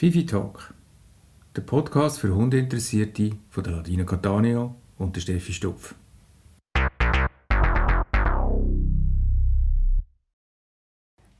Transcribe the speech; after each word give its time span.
Fifi 0.00 0.24
Talk, 0.24 0.72
der 1.54 1.60
Podcast 1.60 2.20
für 2.20 2.34
Hundeinteressierte 2.34 3.32
von 3.50 3.64
der 3.64 3.74
Ladina 3.74 4.04
Catania 4.04 4.74
und 4.96 5.14
der 5.14 5.20
Steffi 5.20 5.52
Stupf. 5.52 5.94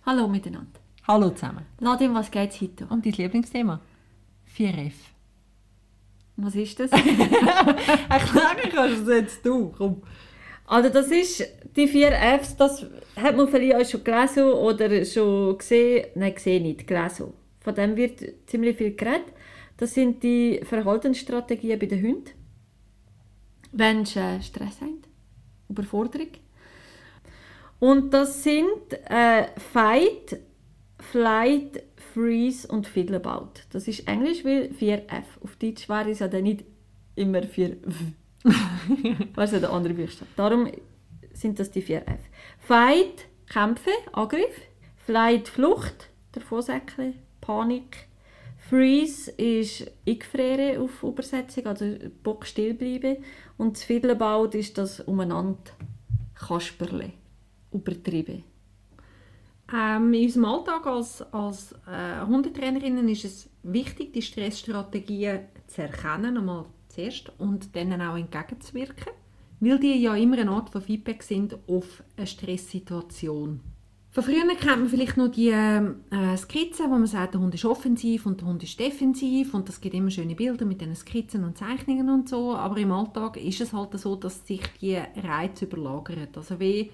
Hallo 0.05 0.29
miteinander. 0.29 0.79
Hallo 1.09 1.31
zusammen. 1.31 1.65
Nadine, 1.81 2.15
was 2.15 2.31
geht's 2.31 2.61
heute? 2.61 2.85
Und 2.91 3.07
dein 3.07 3.15
Lieblingsthema? 3.15 3.81
4F. 4.55 4.93
Was 6.37 6.55
ist 6.55 6.81
das? 6.81 6.91
Erklären 8.11 8.71
kannst 8.75 9.07
du 9.07 9.17
jetzt 9.17 9.47
du, 9.47 9.71
komm. 9.71 10.03
also 10.67 10.91
das 10.91 11.07
ist 11.07 11.49
die 11.75 11.89
vier 11.89 12.13
Fs, 12.13 12.59
das 12.59 12.85
hat 13.17 13.39
man 13.39 13.49
vielleicht 13.49 13.77
auch 13.77 13.91
schon 13.91 14.05
gelesen 14.05 14.45
oder 14.45 15.03
schon 15.07 15.57
gesehen. 15.57 16.09
Nein, 16.15 16.35
gesehen 16.35 16.65
nicht, 16.65 16.87
gelesen. 16.87 17.40
Von 17.61 17.75
dem 17.75 17.97
wird 17.97 18.23
ziemlich 18.47 18.77
viel 18.77 18.95
geredet. 18.95 19.33
Das 19.77 19.95
sind 19.95 20.23
die 20.23 20.61
Verhaltensstrategien 20.63 21.79
bei 21.79 21.87
den 21.87 22.03
Hunden. 22.03 22.31
Wenn 23.73 24.05
sie 24.05 24.19
äh, 24.19 24.43
Stress 24.43 24.81
haben, 24.81 25.03
Überforderung. 25.69 26.29
Und 27.79 28.13
das 28.13 28.43
sind 28.43 28.93
äh, 29.09 29.47
Fight, 29.73 30.39
Flight, 30.99 31.83
Freeze 32.13 32.69
und 32.69 32.87
Fiddlebaut. 32.87 33.65
Das 33.71 33.89
ist 33.89 34.07
Englisch 34.07 34.45
wie 34.45 34.69
4F. 34.69 35.25
Auf 35.43 35.57
Deutsch 35.57 35.89
wäre 35.89 36.11
es 36.11 36.19
ja 36.19 36.29
dann 36.29 36.43
nicht 36.43 36.65
immer 37.15 37.41
4F. 37.41 37.95
Was 39.35 39.53
ja 39.53 39.61
der 39.61 39.73
andere 39.73 39.95
Buchstabe. 39.95 40.31
Darum 40.37 40.71
sind 41.33 41.59
das 41.59 41.71
die 41.71 41.83
4F. 41.83 42.19
Fight, 42.59 43.27
Kämpfe, 43.49 43.91
Angriff. 44.13 44.61
Flight, 45.07 45.49
Flucht, 45.49 46.09
Davonsäckchen, 46.33 47.15
Panik. 47.41 48.09
Freeze 48.69 49.31
ist 49.33 49.91
Eingefrieren 50.07 50.83
auf 50.83 51.03
Übersetzung, 51.03 51.67
also 51.67 51.85
Bock 52.23 52.47
still 52.47 52.75
bleiben. 52.75 53.17
Und 53.57 53.77
das 53.77 53.85
Fiddlebaut 53.85 54.55
ist 54.55 54.79
das 54.79 55.01
umeinander 55.01 55.59
Kasperle. 56.35 57.13
Übertrieben. 57.73 58.45
Ähm, 59.73 60.13
in 60.15 60.25
unserem 60.25 60.45
Alltag 60.47 60.87
als, 60.87 61.23
als 61.33 61.73
äh, 61.87 62.27
Hundetrainerinnen 62.27 63.09
ist 63.09 63.25
es 63.25 63.51
wichtig, 63.63 64.13
die 64.13 64.23
Stressstrategien 64.23 65.41
zu 65.69 65.83
erkennen, 65.83 66.37
einmal 66.37 66.67
zuerst, 66.89 67.33
und 67.39 67.75
denen 67.75 68.03
auch 68.03 68.17
entgegenzuwirken, 68.17 69.13
weil 69.61 69.79
die 69.79 70.03
ja 70.03 70.17
immer 70.17 70.39
eine 70.39 70.51
Art 70.51 70.71
von 70.71 70.83
Feedback 70.83 71.23
sind 71.23 71.57
auf 71.69 72.03
eine 72.17 72.27
Stresssituation. 72.27 73.61
Von 74.13 74.25
früher 74.25 74.45
kennt 74.57 74.81
man 74.81 74.89
vielleicht 74.89 75.17
noch 75.17 75.29
die 75.29 75.51
äh, 75.51 76.37
Skizzen, 76.37 76.87
wo 76.87 76.95
man 76.95 77.07
sagt, 77.07 77.35
der 77.35 77.41
Hund 77.41 77.55
ist 77.55 77.65
offensiv 77.65 78.27
und 78.27 78.41
der 78.41 78.49
Hund 78.49 78.61
ist 78.65 78.81
defensiv 78.81 79.55
und 79.55 79.69
es 79.69 79.81
gibt 79.81 79.95
immer 79.95 80.11
schöne 80.11 80.35
Bilder 80.35 80.65
mit 80.65 80.81
diesen 80.81 80.97
Skizzen 80.97 81.45
und 81.45 81.57
Zeichnungen 81.57 82.11
und 82.11 82.29
so, 82.29 82.57
aber 82.57 82.79
im 82.79 82.91
Alltag 82.91 83.37
ist 83.37 83.61
es 83.61 83.73
halt 83.73 83.97
so, 84.01 84.17
dass 84.17 84.45
sich 84.45 84.63
die 84.81 84.97
Reize 84.97 85.67
überlagern. 85.67 86.27
Also 86.35 86.59
wie 86.59 86.91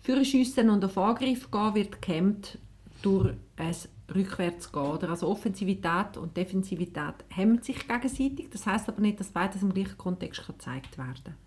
für 0.00 0.24
Schiessen 0.24 0.68
und 0.70 0.84
auf 0.84 0.98
Angriff 0.98 1.52
gehen 1.52 1.74
wird 1.76 2.02
gehemmt 2.02 2.58
durch 3.00 3.34
ein 3.56 3.74
Rückwärtsgehen. 4.12 5.04
Also 5.08 5.28
Offensivität 5.28 6.16
und 6.16 6.36
Defensivität 6.36 7.14
hemmen 7.28 7.62
sich 7.62 7.86
gegenseitig. 7.86 8.50
Das 8.50 8.66
heißt 8.66 8.88
aber 8.88 9.00
nicht, 9.00 9.20
dass 9.20 9.28
beides 9.28 9.62
im 9.62 9.72
gleichen 9.72 9.98
Kontext 9.98 10.44
gezeigt 10.44 10.98
werden 10.98 11.14
kann. 11.24 11.45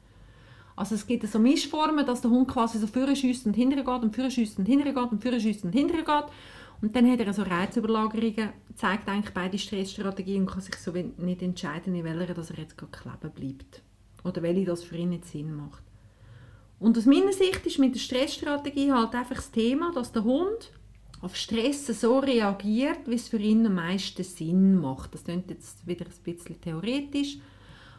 Also 0.79 0.95
es 0.95 1.05
gibt 1.05 1.27
so 1.27 1.39
Mischformen, 1.39 2.05
dass 2.05 2.21
der 2.21 2.31
Hund 2.31 2.47
quasi 2.47 2.79
so 2.79 2.87
vorne 2.87 3.13
schießt 3.13 3.45
und 3.47 3.53
hinterher 3.53 3.83
geht 3.83 4.01
und 4.01 4.15
vorne 4.15 4.31
schießt 4.31 4.59
und 4.59 4.65
hinterher 4.65 4.93
geht 4.93 5.11
und 5.11 5.21
vorne 5.21 5.41
schießt 5.41 5.65
und 5.65 5.73
hinterher 5.73 6.05
geht. 6.05 6.31
Und 6.81 6.95
dann 6.95 7.11
hat 7.11 7.19
er 7.19 7.33
so 7.33 7.41
Reizüberlagerungen, 7.41 8.53
zeigt 8.75 9.09
eigentlich 9.09 9.33
beide 9.33 9.57
Stressstrategien 9.57 10.43
und 10.43 10.49
kann 10.49 10.61
sich 10.61 10.75
so 10.75 10.93
nicht 10.93 11.41
entscheiden, 11.41 11.95
in 11.95 12.05
welcher 12.05 12.33
dass 12.33 12.51
er 12.51 12.59
jetzt 12.59 12.77
gerade 12.77 13.29
kleben 13.29 13.57
bleibt. 13.57 13.81
Oder 14.23 14.41
welche 14.41 14.63
das 14.63 14.85
für 14.85 14.95
ihn 14.95 15.09
nicht 15.09 15.25
Sinn 15.25 15.53
macht. 15.53 15.83
Und 16.79 16.97
aus 16.97 17.05
meiner 17.05 17.33
Sicht 17.33 17.65
ist 17.65 17.77
mit 17.77 17.95
der 17.95 17.99
Stressstrategie 17.99 18.93
halt 18.93 19.13
einfach 19.15 19.35
das 19.35 19.51
Thema, 19.51 19.91
dass 19.91 20.13
der 20.13 20.23
Hund 20.23 20.71
auf 21.19 21.35
Stress 21.35 21.87
so 21.87 22.19
reagiert, 22.19 22.99
wie 23.05 23.15
es 23.15 23.27
für 23.27 23.39
ihn 23.39 23.65
am 23.65 23.75
meisten 23.75 24.23
Sinn 24.23 24.79
macht. 24.79 25.13
Das 25.13 25.25
klingt 25.25 25.49
jetzt 25.49 25.85
wieder 25.85 26.05
ein 26.05 26.23
bisschen 26.23 26.61
theoretisch, 26.61 27.37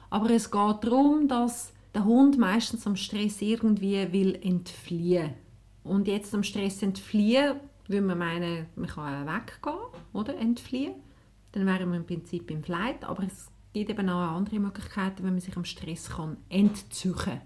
aber 0.09 0.31
es 0.31 0.50
geht 0.50 0.82
darum, 0.82 1.28
dass 1.28 1.75
der 1.95 2.05
Hund 2.05 2.39
meistens 2.39 2.87
am 2.87 2.97
Stress 2.97 3.43
irgendwie 3.43 4.12
will 4.12 4.39
entfliehen. 4.43 5.34
Und 5.83 6.09
jetzt 6.09 6.34
am 6.34 6.43
Stress 6.43 6.83
entfliehen, 6.83 7.56
würde 7.89 8.06
man 8.06 8.19
meinen, 8.19 8.67
man 8.77 8.89
kann 8.89 9.27
weggehen, 9.27 9.78
oder? 10.12 10.37
Entfliehen. 10.37 10.95
Dann 11.53 11.67
wären 11.67 11.91
wir 11.91 11.97
im 11.97 12.06
Prinzip 12.06 12.50
im 12.50 12.62
Flight, 12.62 13.05
aber 13.05 13.25
es 13.25 13.50
gibt 13.73 13.91
eben 13.91 14.09
auch 14.09 14.37
andere 14.37 14.61
Möglichkeiten, 14.61 15.25
wenn 15.25 15.33
man 15.33 15.41
sich 15.41 15.56
am 15.56 15.65
Stress 15.65 16.11
kann 16.11 16.37
entzüchen 16.49 17.15
kann. 17.15 17.41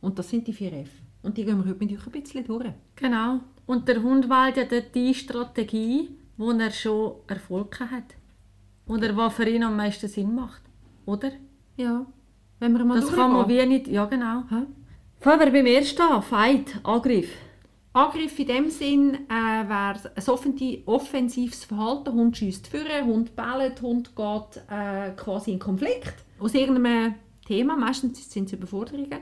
Und 0.00 0.18
das 0.18 0.30
sind 0.30 0.46
die 0.46 0.52
vier 0.52 0.72
F. 0.72 0.90
Und 1.22 1.36
die 1.36 1.44
gehen 1.44 1.58
wir 1.58 1.70
heute 1.70 1.84
mit 1.84 1.92
euch 1.92 2.06
ein 2.06 2.12
bisschen 2.12 2.44
durch. 2.44 2.72
Genau. 2.96 3.40
Und 3.66 3.88
der 3.88 4.02
Hund 4.02 4.28
wählt 4.28 4.56
ja 4.56 4.64
dort 4.64 4.94
die 4.94 5.14
Strategie, 5.14 6.10
wo 6.36 6.50
er 6.50 6.70
schon 6.70 7.14
Erfolg 7.26 7.80
hat. 7.80 8.14
Oder 8.86 9.16
was 9.16 9.34
für 9.34 9.48
ihn 9.48 9.62
am 9.62 9.76
meisten 9.76 10.08
Sinn 10.08 10.34
macht. 10.34 10.62
Oder? 11.06 11.32
Ja. 11.76 12.06
Wenn 12.64 12.72
wir 12.72 12.84
mal 12.84 13.00
das 13.00 13.12
kann 13.12 13.32
man 13.32 13.48
wie 13.48 13.66
nicht... 13.66 13.88
Ja, 13.88 14.06
genau. 14.06 14.44
Hä? 14.48 14.62
Fangen 15.20 15.40
wir 15.40 15.52
beim 15.52 15.66
ersten 15.66 16.00
an. 16.00 16.22
Fight, 16.22 16.80
Angriff. 16.82 17.28
Angriff 17.92 18.38
in 18.38 18.46
dem 18.46 18.70
Sinn 18.70 19.14
äh, 19.28 19.68
wäre 19.68 20.00
ein 20.16 20.82
offensives 20.86 21.64
Verhalten. 21.64 22.12
Hund 22.12 22.36
schießt 22.36 22.66
führen, 22.68 23.06
Hund 23.06 23.36
bellt, 23.36 23.82
Hund 23.82 24.16
geht 24.16 24.62
äh, 24.70 25.10
quasi 25.10 25.52
in 25.52 25.58
Konflikt. 25.58 26.14
Aus 26.38 26.54
irgendeinem 26.54 27.14
Thema, 27.46 27.76
meistens 27.76 28.30
sind 28.30 28.46
es 28.46 28.54
Überforderungen 28.54 29.20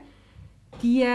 die 0.81 1.05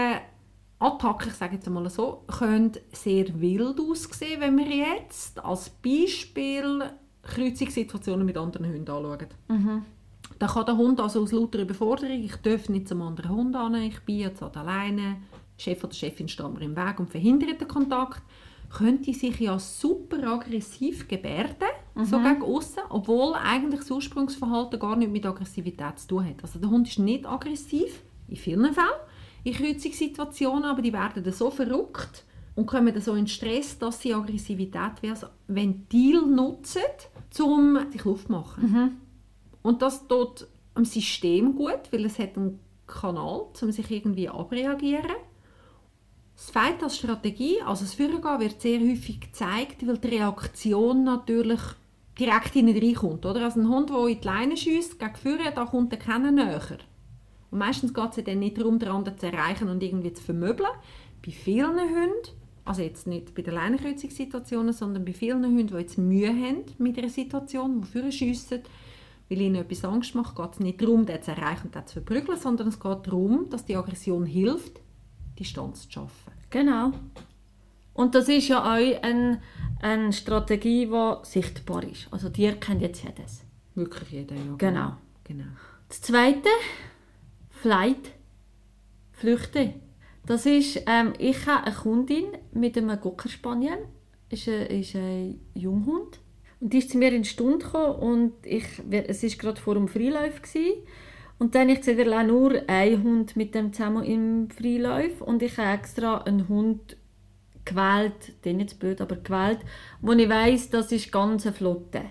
Attacken, 0.79 1.29
ich 1.29 1.35
sage 1.35 1.55
jetzt 1.55 1.67
einmal 1.67 1.89
so, 1.89 2.23
können 2.27 2.71
sehr 2.91 3.27
wild 3.39 3.79
aussehen, 3.79 4.39
wenn 4.39 4.57
wir 4.57 4.67
jetzt 4.67 5.43
als 5.43 5.69
Beispiel 5.69 6.83
Kreuzungssituationen 7.21 8.25
mit 8.25 8.37
anderen 8.37 8.65
Hunden 8.67 8.89
anschauen. 8.89 9.27
Mhm. 9.49 9.85
Da 10.39 10.47
kann 10.47 10.65
der 10.65 10.77
Hund 10.77 10.99
also 11.01 11.21
aus 11.21 11.33
lauter 11.33 11.59
Überforderung, 11.59 12.23
ich 12.23 12.35
darf 12.37 12.69
nicht 12.69 12.87
zum 12.87 13.01
anderen 13.01 13.35
Hund 13.35 13.55
an, 13.57 13.75
ich 13.75 13.99
bin 13.99 14.19
jetzt 14.19 14.41
alleine, 14.41 15.17
Chef 15.57 15.83
oder 15.83 15.93
Chefin 15.93 16.29
steht 16.29 16.53
mir 16.53 16.61
im 16.61 16.77
Weg 16.77 16.97
und 16.97 17.09
verhindert 17.09 17.59
den 17.59 17.67
Kontakt, 17.67 18.23
könnte 18.69 19.13
sich 19.13 19.37
ja 19.39 19.59
super 19.59 20.25
aggressiv 20.25 21.09
gebärden, 21.09 21.67
mhm. 21.95 22.05
so 22.05 22.19
gegen 22.19 22.41
außen, 22.41 22.83
obwohl 22.89 23.33
eigentlich 23.33 23.81
das 23.81 23.91
Ursprungsverhalten 23.91 24.79
gar 24.79 24.95
nicht 24.95 25.11
mit 25.11 25.25
Aggressivität 25.25 25.99
zu 25.99 26.07
tun 26.07 26.25
hat. 26.25 26.41
Also 26.41 26.59
der 26.59 26.69
Hund 26.69 26.87
ist 26.87 26.99
nicht 26.99 27.25
aggressiv, 27.25 28.01
in 28.29 28.37
vielen 28.37 28.73
Fällen, 28.73 28.87
in 29.43 29.53
Kreuzungssituationen, 29.53 30.63
aber 30.63 30.81
die 30.81 30.93
werden 30.93 31.21
dann 31.21 31.33
so 31.33 31.51
verrückt 31.51 32.23
und 32.55 32.65
kommen 32.65 32.93
dann 32.93 33.01
so 33.01 33.15
in 33.15 33.27
Stress, 33.27 33.77
dass 33.77 34.01
sie 34.01 34.13
Aggressivität 34.13 35.01
wie 35.01 35.09
als 35.09 35.25
Ventil 35.47 36.21
nutzen, 36.21 36.81
um 37.41 37.77
sich 37.91 38.05
Luft 38.05 38.27
zu 38.27 38.31
machen. 38.31 38.71
Mhm. 38.71 38.91
Und 39.61 39.81
das 39.81 40.07
tut 40.07 40.47
am 40.73 40.85
System 40.85 41.55
gut, 41.55 41.91
weil 41.91 42.05
es 42.05 42.19
hat 42.19 42.37
einen 42.37 42.59
Kanal, 42.87 43.47
um 43.61 43.71
sich 43.71 43.91
irgendwie 43.91 44.29
abreagieren. 44.29 45.15
Das 46.35 46.51
Fight 46.51 46.81
als 46.81 46.97
Strategie, 46.97 47.61
also 47.65 47.83
das 47.83 47.93
Führergehen, 47.93 48.39
wird 48.39 48.61
sehr 48.61 48.79
häufig 48.79 49.19
gezeigt, 49.19 49.85
weil 49.85 49.97
die 49.97 50.07
Reaktion 50.07 51.03
natürlich 51.03 51.59
direkt 52.17 52.55
in 52.55 52.69
reinkommt. 52.69 53.25
Oder? 53.25 53.43
Also 53.43 53.59
ein 53.59 53.69
Hund, 53.69 53.89
der 53.89 54.07
in 54.07 54.19
die 54.19 54.25
Leine 54.25 54.57
schiesst, 54.57 54.99
gegen 54.99 55.15
Führer, 55.15 55.51
da 55.51 55.65
kommt 55.65 55.91
der 55.91 55.99
keiner 55.99 56.31
näher. 56.31 56.77
Und 57.51 57.59
meistens 57.59 57.93
geht 57.93 58.17
es 58.17 58.23
dann 58.23 58.39
nicht 58.39 58.57
darum, 58.57 58.79
den 58.79 58.89
anderen 58.89 59.17
zu 59.17 59.25
erreichen 59.25 59.69
und 59.69 59.81
irgendwie 59.81 60.13
zu 60.13 60.23
vermöbeln. 60.23 60.69
Bei 61.25 61.31
vielen 61.31 61.77
Hunden, 61.77 62.29
also 62.63 62.81
jetzt 62.81 63.07
nicht 63.07 63.33
bei 63.33 63.41
den 63.41 63.55
Leinekreuzungssituationen, 63.55 64.73
sondern 64.73 65.03
bei 65.03 65.13
vielen 65.13 65.43
Hunden, 65.43 65.67
die 65.67 65.73
jetzt 65.73 65.97
Mühe 65.97 66.29
haben 66.29 66.63
mit 66.77 66.97
einer 66.97 67.09
Situation, 67.09 67.81
die 67.81 67.87
für 67.87 68.11
schiessen, 68.11 68.61
weil 69.29 69.41
ihnen 69.41 69.55
etwas 69.55 69.85
Angst 69.85 70.15
macht, 70.15 70.35
geht 70.35 70.53
es 70.53 70.59
nicht 70.59 70.81
darum, 70.81 71.05
den 71.05 71.21
zu 71.21 71.31
erreichen 71.31 71.67
und 71.67 71.75
den 71.75 71.85
zu 71.85 71.93
verprügeln, 71.93 72.37
sondern 72.37 72.69
es 72.69 72.79
geht 72.79 73.07
darum, 73.07 73.49
dass 73.49 73.65
die 73.65 73.75
Aggression 73.75 74.25
hilft, 74.25 74.79
Distanz 75.37 75.83
zu 75.83 75.91
schaffen. 75.91 76.33
Genau. 76.49 76.91
Und 77.93 78.15
das 78.15 78.29
ist 78.29 78.47
ja 78.47 78.61
auch 78.61 79.03
eine, 79.03 79.41
eine 79.81 80.13
Strategie, 80.13 80.87
die 80.87 81.13
sichtbar 81.23 81.83
ist. 81.83 82.07
Also 82.11 82.29
die 82.29 82.51
kennt 82.53 82.81
jetzt 82.81 83.03
jedes. 83.03 83.43
Wirklich 83.75 84.09
jeder, 84.09 84.35
ja. 84.35 84.55
Genau. 84.57 84.93
genau. 85.23 85.45
Das 85.87 86.01
Zweite, 86.01 86.49
Flight, 87.49 88.11
Flüchte. 89.11 89.73
Das 90.25 90.45
ist, 90.45 90.81
ähm, 90.85 91.13
ich 91.17 91.45
habe 91.45 91.65
eine 91.65 91.75
Kundin 91.75 92.25
mit 92.53 92.77
einem 92.77 92.99
Cocker 92.99 93.29
Spaniel, 93.29 93.79
ist 94.29 94.47
ein, 94.47 94.67
ist 94.67 94.95
ein 94.95 95.39
Junghund. 95.53 96.19
Und 96.59 96.73
die 96.73 96.79
ist 96.79 96.89
zu 96.91 96.97
mir 96.97 97.13
in 97.13 97.23
die 97.23 97.29
Stunde 97.29 97.65
gekommen 97.65 97.95
und 97.95 98.33
ich, 98.45 98.65
es 98.89 99.23
war 99.23 99.29
gerade 99.29 99.61
vor 99.61 99.75
dem 99.75 99.87
Freilauf. 99.87 100.41
Gewesen. 100.41 100.83
Und 101.37 101.55
dann 101.55 101.69
ich 101.69 101.79
gesehen, 101.79 101.97
wir 101.97 102.23
nur 102.23 102.61
einen 102.67 103.03
Hund 103.03 103.37
mit 103.37 103.55
dem 103.55 103.71
zusammen 103.71 104.03
im 104.03 104.49
Freilauf 104.49 105.21
und 105.21 105.41
ich 105.41 105.57
habe 105.57 105.77
extra 105.77 106.17
einen 106.19 106.49
Hund 106.49 106.97
gewählt, 107.63 108.43
den 108.43 108.57
nicht 108.57 108.77
blöd, 108.79 108.99
aber 108.99 109.15
gewählt, 109.15 109.59
wo 110.01 110.11
ich 110.11 110.27
weiss, 110.27 110.69
das 110.69 110.91
ist 110.91 111.11
ganz 111.11 111.45
eine 111.45 111.55
Flotte. 111.55 112.01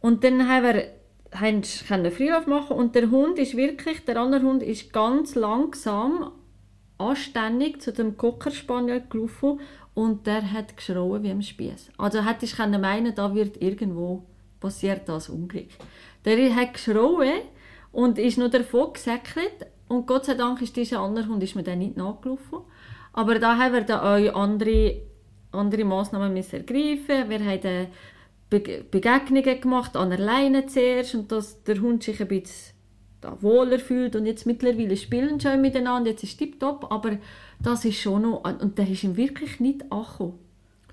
Und 0.00 0.24
dann 0.24 0.48
haben 0.48 0.64
wir 0.64 0.98
haben 1.32 1.62
können 1.86 2.10
Freilauf 2.10 2.46
machen 2.46 2.76
und 2.76 2.94
der 2.94 3.10
Hund 3.10 3.38
ist 3.38 3.54
wirklich, 3.54 4.04
der 4.06 4.16
andere 4.16 4.42
Hund 4.42 4.62
ist 4.62 4.94
ganz 4.94 5.34
langsam, 5.34 6.32
anständig 6.96 7.82
zu 7.82 7.92
dem 7.92 8.16
Cocker 8.16 8.50
Spaniel 8.50 9.02
gelaufen 9.08 9.60
und 9.98 10.28
der 10.28 10.52
hat 10.52 10.76
geschrauen 10.76 11.24
wie 11.24 11.32
am 11.32 11.42
Spieß. 11.42 11.90
Also 11.98 12.24
hätte 12.24 12.44
ich 12.44 12.54
können 12.54 12.80
meinen, 12.80 13.16
da 13.16 13.34
wird 13.34 13.60
irgendwo 13.60 14.22
passiert 14.60 15.08
das 15.08 15.28
Unglück. 15.28 15.70
Der 16.24 16.54
hat 16.54 16.74
geschrauen 16.74 17.40
und 17.90 18.16
ist 18.16 18.38
noch 18.38 18.48
davon 18.48 18.92
gesäckelt 18.92 19.66
und 19.88 20.06
Gott 20.06 20.26
sei 20.26 20.34
Dank 20.34 20.62
ist 20.62 20.76
dieser 20.76 21.00
andere 21.00 21.26
Hund 21.26 21.42
ist 21.42 21.56
mir 21.56 21.64
dann 21.64 21.80
nicht 21.80 21.96
nachgelaufen. 21.96 22.60
Aber 23.12 23.40
da 23.40 23.58
haben 23.58 23.74
wir 23.74 23.80
dann 23.80 23.98
auch 23.98 24.40
andere, 24.40 25.00
andere 25.50 25.84
Massnahmen 25.84 26.36
ergreifen. 26.36 27.28
Wir 27.28 27.44
haben 27.44 27.88
Be 28.50 28.84
Begegnungen 28.88 29.60
gemacht, 29.60 29.96
an 29.96 30.10
der 30.10 30.20
Leine 30.20 30.66
zuerst 30.66 31.16
und 31.16 31.32
dass 31.32 31.64
der 31.64 31.80
Hund 31.80 32.04
sich 32.04 32.20
ein 32.20 32.28
bisschen 32.28 32.77
da 33.20 33.36
wohler 33.40 33.78
fühlt 33.78 34.14
und 34.16 34.26
jetzt 34.26 34.46
mittlerweile 34.46 34.96
spielen 34.96 35.40
schon 35.40 35.60
miteinander, 35.60 36.10
jetzt 36.10 36.22
ist 36.22 36.32
es 36.32 36.36
tipptopp, 36.36 36.90
aber 36.90 37.18
das 37.60 37.84
ist 37.84 38.00
schon 38.00 38.22
noch, 38.22 38.44
und 38.44 38.78
der 38.78 38.88
ist 38.88 39.02
ihm 39.02 39.16
wirklich 39.16 39.60
nicht 39.60 39.90
angekommen. 39.90 40.38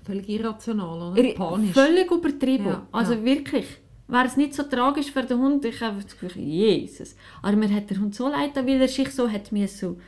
Völlig 0.04 0.28
irrational, 0.28 1.12
oder? 1.12 1.34
Panisch. 1.34 1.72
Völlig 1.72 2.10
übertrieben. 2.10 2.66
Ja, 2.66 2.86
also 2.92 3.14
ja. 3.14 3.24
wirklich. 3.24 3.66
Wäre 4.08 4.26
es 4.26 4.36
nicht 4.36 4.54
so 4.54 4.62
tragisch 4.62 5.10
für 5.10 5.24
den 5.24 5.38
Hund, 5.38 5.64
ich 5.64 5.80
habe 5.80 6.00
das 6.00 6.16
Gefühl, 6.16 6.42
Jesus. 6.42 7.16
Aber 7.42 7.56
mir 7.56 7.68
hat 7.74 7.90
der 7.90 7.98
Hund 7.98 8.14
so 8.14 8.28
leid, 8.28 8.54
weil 8.54 8.80
er 8.80 8.88
sich 8.88 9.10
so 9.10 9.28
hat 9.28 9.50
mir 9.50 9.66
so 9.66 9.98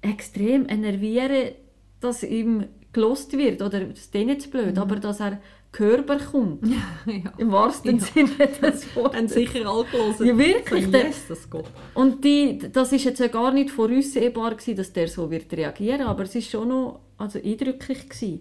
extrem 0.00 0.68
enervieren, 0.68 1.54
dass 2.00 2.22
ihm 2.22 2.66
gelost 2.92 3.36
wird. 3.36 3.60
Oder 3.60 3.80
das 3.80 4.06
ist 4.06 4.12
zu 4.42 4.50
blöd, 4.50 4.78
aber 4.78 4.96
dass 4.96 5.20
er 5.20 5.40
Körper 5.72 6.18
kommt. 6.18 6.66
ja. 7.06 7.32
Im 7.36 7.52
wahrsten 7.52 7.98
Ja. 7.98 8.04
Sinne 8.04 8.48
des 8.62 8.96
Wortes. 8.96 9.16
Haben 9.16 9.28
sicher 9.28 9.66
alle 9.68 9.84
gelesen. 9.84 10.26
Ja, 10.26 10.38
wirklich, 10.38 10.84
So, 10.86 10.90
yes, 10.90 11.26
das 11.28 11.50
geht. 11.50 11.64
Und 11.94 12.24
die, 12.24 12.58
das 12.58 12.92
ist 12.92 13.04
jetzt 13.04 13.20
ja 13.20 13.28
gar 13.28 13.52
nicht 13.52 13.70
voraussehbar 13.70 14.52
gewesen, 14.52 14.76
dass 14.76 14.92
der 14.92 15.08
so 15.08 15.30
wird 15.30 15.52
reagieren, 15.52 16.02
aber 16.02 16.22
es 16.24 16.34
ist 16.34 16.50
schon 16.50 16.68
noch 16.68 17.00
also 17.18 17.38
eindrücklich 17.38 18.08
gewesen. 18.08 18.40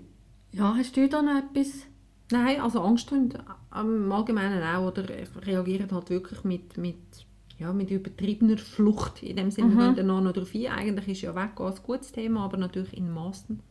Ja, 0.52 0.76
hast 0.76 0.96
du 0.96 1.08
da 1.10 1.22
noch 1.22 1.38
etwas? 1.38 1.74
Nein, 2.32 2.62
also 2.62 2.82
Angsthunde 2.82 3.40
im 3.76 4.12
Allgemeinen 4.12 4.64
auch, 4.64 4.88
oder 4.88 5.06
reagieren 5.46 5.92
halt 5.92 6.10
wirklich 6.10 6.44
mit, 6.44 6.78
mit, 6.78 6.98
ja, 7.58 7.72
mit 7.72 7.92
übertriebener 7.92 8.58
Flucht. 8.58 9.24
In 9.24 9.36
dem 9.38 9.52
Sinne, 9.52 9.76
wir 9.76 9.94
gehen 9.94 10.08
dann 10.08 10.24
noch 10.24 10.34
darauf 10.34 10.54
ein. 10.54 10.68
Eigentlich 10.68 11.08
ist 11.10 11.22
ja 11.22 11.36
Weggehen 11.36 11.68
ein 11.68 11.84
gutes 11.84 12.12
Thema, 12.12 12.46
aber 12.46 12.58
natürlich 12.58 12.98
in 12.98 13.12
Massen. 13.12 13.62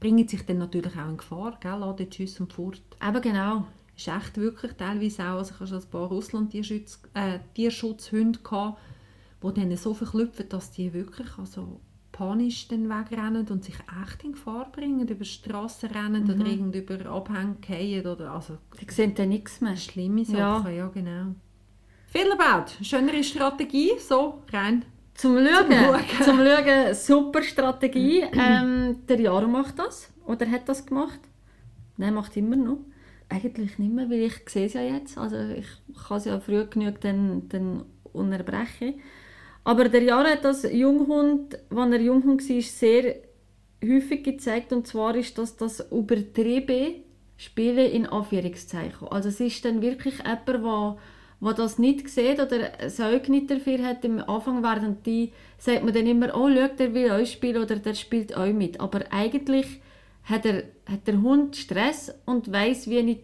Bringen 0.00 0.28
sich 0.28 0.44
dann 0.46 0.58
natürlich 0.58 0.96
auch 0.96 1.08
in 1.08 1.16
Gefahr, 1.16 1.58
gell? 1.60 1.78
Laden 1.78 2.10
Tschüss 2.10 2.38
und 2.40 2.52
fort. 2.52 2.82
Eben 3.06 3.22
genau. 3.22 3.66
ist 3.96 4.08
echt 4.08 4.36
wirklich 4.36 4.72
teilweise 4.72 5.24
auch, 5.24 5.38
also 5.38 5.54
ich 5.54 5.60
hatte 5.60 5.66
schon 5.68 5.78
ein 5.78 5.90
paar 5.90 6.08
Russland-Tierschutz, 6.08 7.02
äh, 7.14 7.38
die 7.56 7.70
dann 9.54 9.76
so 9.76 9.94
verklüpfen, 9.94 10.48
dass 10.48 10.70
die 10.70 10.92
wirklich 10.92 11.38
also 11.38 11.80
panisch 12.12 12.66
dann 12.68 12.88
wegrennen 12.88 13.46
und 13.48 13.64
sich 13.64 13.76
echt 14.02 14.24
in 14.24 14.32
Gefahr 14.32 14.70
bringen, 14.72 15.06
über 15.06 15.24
Straße 15.24 15.88
rennen 15.94 16.24
oder 16.24 16.46
irgend 16.46 16.74
über 16.74 17.06
Abhänge 17.10 17.56
fallen 17.64 18.06
oder 18.06 18.32
also 18.32 18.58
Die 18.80 18.92
sehen 18.92 19.14
dann 19.14 19.28
nichts 19.28 19.60
mehr. 19.60 19.76
schlimme 19.76 20.22
Ja. 20.22 20.58
Sachen, 20.58 20.74
ja, 20.74 20.88
genau. 20.88 21.34
Vielerbaut, 22.08 22.76
schönere 22.82 23.22
Strategie, 23.22 23.92
so 23.98 24.42
rein. 24.52 24.84
Zum 25.18 25.36
Schauen, 25.36 25.72
Schauen. 25.72 26.24
zum 26.24 26.36
Schauen 26.38 26.94
super 26.94 27.42
Strategie. 27.42 28.24
ähm, 28.32 29.00
der 29.08 29.20
Jaro 29.20 29.48
macht 29.48 29.76
das, 29.80 30.08
oder 30.24 30.48
hat 30.48 30.68
das 30.68 30.86
gemacht. 30.86 31.18
Nein, 31.96 32.14
macht 32.14 32.36
immer 32.36 32.54
noch. 32.54 32.78
Eigentlich 33.28 33.80
nicht 33.80 33.92
mehr, 33.92 34.08
weil 34.08 34.22
ich 34.22 34.48
sehe 34.48 34.66
es 34.66 34.74
ja 34.74 34.80
jetzt. 34.80 35.18
Also 35.18 35.36
ich 35.36 35.66
kann 36.06 36.18
es 36.18 36.24
ja 36.26 36.38
früh 36.38 36.64
genug 36.66 37.00
dann, 37.00 37.48
dann 37.48 37.84
unterbrechen. 38.12 39.00
Aber 39.64 39.88
der 39.88 40.04
Jaro 40.04 40.28
hat 40.28 40.44
das 40.44 40.62
Junghund, 40.62 41.58
wenn 41.68 41.92
er 41.92 42.00
Junghund 42.00 42.48
war, 42.48 42.62
sehr 42.62 43.16
häufig 43.84 44.22
gezeigt. 44.22 44.72
Und 44.72 44.86
zwar 44.86 45.16
ist 45.16 45.36
das 45.36 45.56
das 45.56 45.80
übertriebene 45.90 47.02
Spielen 47.36 47.90
in 47.90 48.06
Anführungszeichen. 48.06 49.08
Also 49.08 49.30
es 49.30 49.40
ist 49.40 49.64
dann 49.64 49.82
wirklich 49.82 50.18
jemand, 50.18 50.48
der 50.48 50.96
der 51.40 51.54
das 51.54 51.78
nicht 51.78 52.08
sieht 52.08 52.40
oder 52.40 52.70
Auge 52.98 53.30
nicht 53.30 53.50
dafür 53.50 53.78
hat, 53.84 54.04
am 54.04 54.18
Anfang 54.20 54.62
werden 54.62 55.02
die, 55.04 55.32
sagt 55.56 55.84
man 55.84 55.94
dann 55.94 56.06
immer, 56.06 56.34
oh, 56.34 56.48
schau, 56.48 56.68
der 56.68 56.94
will 56.94 57.10
euch 57.12 57.32
spielen 57.32 57.62
oder 57.62 57.76
der 57.76 57.94
spielt 57.94 58.36
euch 58.36 58.52
mit. 58.52 58.80
Aber 58.80 59.04
eigentlich 59.10 59.80
hat, 60.24 60.44
er, 60.46 60.64
hat 60.86 61.06
der 61.06 61.22
Hund 61.22 61.56
Stress 61.56 62.12
und 62.26 62.52
weiß 62.52 62.90
wie 62.90 63.02
nicht 63.02 63.22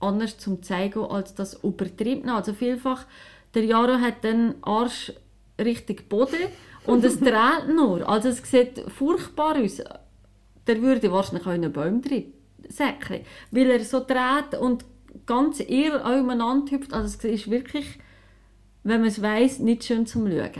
anders 0.00 0.38
zum 0.38 0.62
zeigen 0.62 1.04
als 1.04 1.34
das 1.34 1.62
Übertriebene. 1.62 2.34
Also 2.34 2.52
vielfach, 2.52 3.06
der 3.54 3.64
Jaro 3.64 4.00
hat 4.00 4.24
den 4.24 4.56
Arsch 4.62 5.12
richtig 5.58 6.08
Boden 6.08 6.48
und 6.86 7.04
es 7.04 7.20
dreht 7.20 7.68
nur. 7.74 8.08
Also 8.08 8.28
es 8.28 8.42
sieht 8.50 8.84
furchtbar 8.88 9.56
aus. 9.56 9.80
Der 10.66 10.82
würde 10.82 11.12
wahrscheinlich 11.12 11.46
auch 11.46 11.52
in 11.52 11.64
einen 11.64 11.72
Baum 11.72 12.02
drin 12.02 12.32
säckeln, 12.68 13.24
weil 13.50 13.70
er 13.70 13.84
so 13.84 14.00
dreht 14.00 14.58
und 14.58 14.84
ganz 15.26 15.60
irr 15.60 16.04
umeinander 16.04 16.70
hüpft. 16.72 16.92
Also 16.92 17.06
es 17.18 17.24
ist 17.24 17.50
wirklich, 17.50 17.98
wenn 18.82 19.00
man 19.00 19.08
es 19.08 19.20
weiss, 19.22 19.58
nicht 19.58 19.84
schön 19.84 20.06
zum 20.06 20.26
Schauen. 20.28 20.50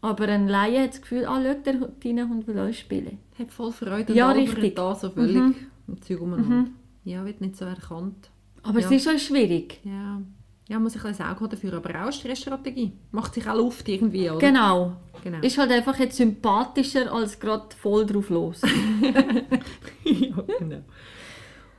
Aber 0.00 0.28
ein 0.28 0.48
Laie 0.48 0.82
hat 0.82 0.90
das 0.90 1.00
Gefühl, 1.00 1.24
ah, 1.24 1.40
schau, 1.42 1.54
der 1.54 1.88
deine 2.02 2.28
Hund 2.28 2.46
will 2.46 2.58
euch 2.58 2.78
spielen. 2.80 3.18
Hat 3.38 3.50
voll 3.50 3.72
Freude 3.72 4.12
Ja, 4.12 4.30
und 4.30 4.36
richtig. 4.38 4.76
da 4.76 4.94
so 4.94 5.10
völlig 5.10 5.54
im 5.88 6.02
Zeug 6.02 6.20
umeinander. 6.20 6.70
Ja, 7.04 7.24
wird 7.24 7.40
nicht 7.40 7.56
so 7.56 7.64
erkannt. 7.64 8.30
Aber 8.62 8.80
Ja. 8.80 8.86
es 8.86 8.92
ist 8.92 9.08
auch 9.08 9.18
schwierig. 9.18 9.80
Ja, 9.84 10.20
ja 10.68 10.78
muss 10.78 10.94
ich 10.96 11.04
ein 11.04 11.18
Auge 11.20 11.48
dafür, 11.48 11.74
aber 11.74 12.04
auch 12.06 12.12
Stressstrategie. 12.12 12.92
Macht 13.12 13.34
sich 13.34 13.48
auch 13.48 13.56
Luft 13.56 13.88
irgendwie, 13.88 14.28
oder? 14.28 14.38
Genau. 14.38 14.96
Genau. 15.22 15.38
Ist 15.40 15.56
halt 15.56 15.70
einfach 15.70 15.98
jetzt 15.98 16.16
sympathischer 16.18 17.10
als 17.10 17.40
gerade 17.40 17.74
voll 17.80 18.04
drauf 18.04 18.28
los. 18.28 18.60
ja, 20.04 20.34
genau. 20.58 20.82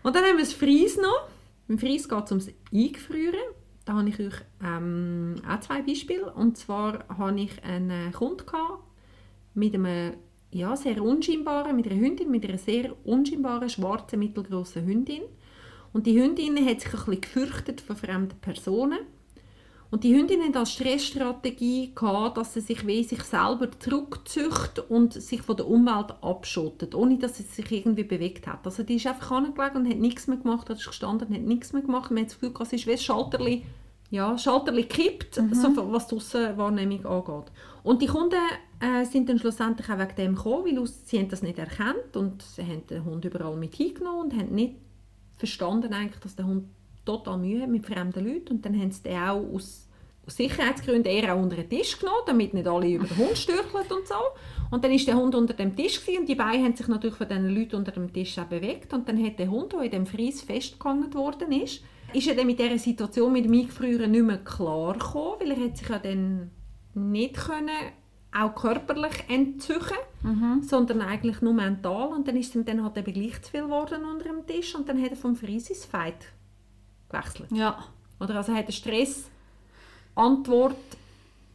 Und 0.04 0.16
dann 0.16 0.24
haben 0.24 0.38
wir 0.38 0.44
das 0.44 0.54
Fries 0.54 0.98
noch. 0.98 1.28
Im 1.68 1.80
Fries 1.80 2.08
geht 2.08 2.26
es 2.26 2.32
ums 2.32 2.50
Eingefrieren. 2.74 3.42
Da 3.86 3.94
habe 3.94 4.10
ich 4.10 4.20
euch 4.20 4.34
ähm, 4.64 5.36
auch 5.48 5.60
zwei 5.60 5.82
Beispiele. 5.82 6.34
Und 6.34 6.58
zwar 6.58 7.08
hatte 7.08 7.40
ich 7.40 7.64
einen 7.64 8.12
Kunden 8.12 8.46
mit 9.54 9.74
einem 9.74 10.14
ja, 10.52 10.76
sehr 10.76 11.02
unscheinbaren, 11.02 11.76
mit 11.76 11.88
einer 11.88 12.00
Hündin, 12.00 12.32
mit 12.32 12.48
einer 12.48 12.58
sehr 12.58 12.96
unscheinbaren, 13.06 13.70
schwarzen, 13.70 14.20
mittelgroßen 14.20 14.86
Hündin. 14.86 15.24
Und 15.92 16.08
die 16.08 16.22
Hündin 16.22 16.58
hat 16.66 16.82
sich 16.82 16.94
ein 16.94 17.00
bisschen 17.06 17.22
gefürchtet 17.22 17.82
von 17.82 17.96
fremden 17.96 18.39
Personen. 18.39 19.00
Und 19.96 20.04
die 20.04 20.14
Hündin 20.14 20.44
hat 20.44 20.58
als 20.58 20.74
Stressstrategie 20.74 21.96
gehabt, 21.96 22.36
dass 22.36 22.54
sie 22.54 22.60
sich 22.60 22.86
wie 22.86 23.02
sich 23.02 23.24
selber 23.24 23.70
zurückzücht 23.80 24.80
und 24.90 25.14
sich 25.14 25.42
von 25.42 25.56
der 25.56 25.70
Umwelt 25.70 26.14
abschottet, 26.22 26.94
ohne 26.94 27.18
dass 27.18 27.38
sie 27.38 27.44
sich 27.44 27.72
irgendwie 27.72 28.04
bewegt 28.04 28.46
hat. 28.46 28.66
Also 28.66 28.84
die 28.84 28.96
ist 28.96 29.08
einfach 29.08 29.32
angelegt 29.32 29.74
und 29.74 29.90
hat 29.90 29.96
nichts 29.96 30.28
mehr 30.28 30.36
gemacht, 30.36 30.70
hat 30.70 30.84
gestanden 30.84 31.30
und 31.30 31.36
hat 31.36 31.44
nichts 31.44 31.72
mehr 31.72 31.82
gemacht. 31.82 32.12
Man 32.12 32.24
hat 32.24 32.32
das 32.32 32.38
Gefühl, 32.38 32.66
sie 32.66 32.75
ist 32.75 32.88
wie 32.88 32.92
ein 32.92 32.98
Schalterli, 32.98 33.64
ja, 34.10 34.38
Schalterli 34.38 34.84
kippt, 34.84 35.36
so, 35.36 35.94
was 35.94 36.08
die 36.08 36.16
Aussenwahrnehmung 36.18 37.06
angeht. 37.06 37.54
Und 37.84 38.02
die 38.02 38.08
Kunden 38.08 38.36
äh, 38.82 39.06
sind 39.06 39.30
dann 39.30 39.40
schlussendlich 39.40 39.90
auch 39.90 39.98
wegen 39.98 40.16
dem 40.18 40.36
gekommen, 40.36 40.78
weil 40.78 40.88
sie 40.88 41.20
haben 41.20 41.30
das 41.30 41.42
nicht 41.42 41.58
erkannt 41.58 42.18
und 42.18 42.42
sie 42.42 42.64
haben 42.64 42.86
den 42.88 43.06
Hund 43.06 43.24
überall 43.24 43.56
mit 43.56 43.75
hingenommen 43.75 44.24
und 44.24 44.34
haben 44.38 44.54
nicht 44.54 44.75
verstanden 45.38 45.94
eigentlich, 45.94 46.20
dass 46.20 46.36
der 46.36 46.48
Hund 46.48 46.66
total 47.06 47.38
Mühe 47.38 47.62
hat 47.62 47.70
mit 47.70 47.86
fremden 47.86 48.25
Leuten 48.25 48.56
und 48.56 48.66
dann 48.66 48.78
haben 48.78 48.92
sie 48.92 49.04
den 49.04 49.20
auch 49.20 49.54
aus, 49.54 49.85
aus 50.25 50.36
Sicherheitsgründen 50.36 51.12
eher 51.12 51.36
auch 51.36 51.41
unter 51.41 51.55
den 51.55 51.70
Tisch 51.70 52.00
genommen, 52.00 52.24
damit 52.25 52.53
nicht 52.53 52.67
alle 52.67 52.88
über 52.88 53.05
den 53.05 53.17
Hund 53.17 53.38
stürcheln 53.38 53.86
und 53.89 54.08
so. 54.08 54.15
Und 54.72 54.84
dann 54.84 54.91
ist 54.91 55.08
der 55.08 55.15
Hund 55.15 55.36
unter 55.36 55.53
dem 55.53 55.75
Tisch 55.75 56.01
gewesen, 56.01 56.22
und 56.22 56.29
die 56.29 56.36
Beine 56.36 56.63
haben 56.63 56.75
sich 56.75 56.88
natürlich 56.88 57.15
von 57.15 57.27
diesen 57.27 57.50
Leuten 57.50 57.75
unter 57.75 57.91
dem 57.91 58.12
Tisch 58.12 58.38
auch 58.39 58.46
bewegt 58.46 58.94
und 58.94 59.08
dann 59.08 59.24
hat 59.24 59.38
der 59.38 59.51
Hund, 59.51 59.74
der 59.74 59.82
in 59.82 59.91
dem 59.91 60.05
Fries 60.05 60.41
festgehangen 60.41 61.13
worden 61.13 61.51
ist, 61.51 61.84
ist 62.13 62.27
er 62.27 62.36
dann 62.36 62.48
mit 62.48 62.60
dieser 62.60 62.77
Situation 62.77 63.34
mit 63.34 63.46
dem 63.46 63.53
Eingefrieren 63.53 64.12
nicht 64.12 64.24
mehr 64.24 64.38
klar 64.38 64.94
gekommen, 64.94 65.36
weil 65.39 65.51
er 65.51 65.65
hat 65.65 65.77
sich 65.77 65.89
ja 65.89 66.00
dann 66.00 66.51
nicht 66.94 67.36
können 67.36 67.70
auch 68.32 68.53
körperlich 68.55 69.24
entzüchen, 69.29 69.98
sondern 70.62 71.01
eigentlich 71.01 71.41
nur 71.41 71.53
mental 71.53 72.10
und 72.10 72.27
dann 72.27 72.36
ist 72.36 72.53
ihm 72.53 72.65
dann 72.65 72.84
halt 72.84 72.98
eben 72.98 73.13
gleich 73.13 73.41
zu 73.41 73.51
viel 73.51 73.63
geworden 73.63 74.03
unter 74.03 74.25
dem 74.25 74.46
Tisch 74.46 74.75
und 74.75 74.89
dann 74.89 75.01
hat 75.01 75.12
er 75.12 75.17
vom 75.17 75.36
Fries 75.36 75.70
ins 75.70 75.86
Fight 75.86 76.34
gewechselt. 77.10 77.51
ja. 77.51 77.77
Oder 78.20 78.36
also 78.36 78.53
hat 78.53 78.65
er 78.67 78.72
Stress, 78.72 79.29
Antwort, 80.15 80.75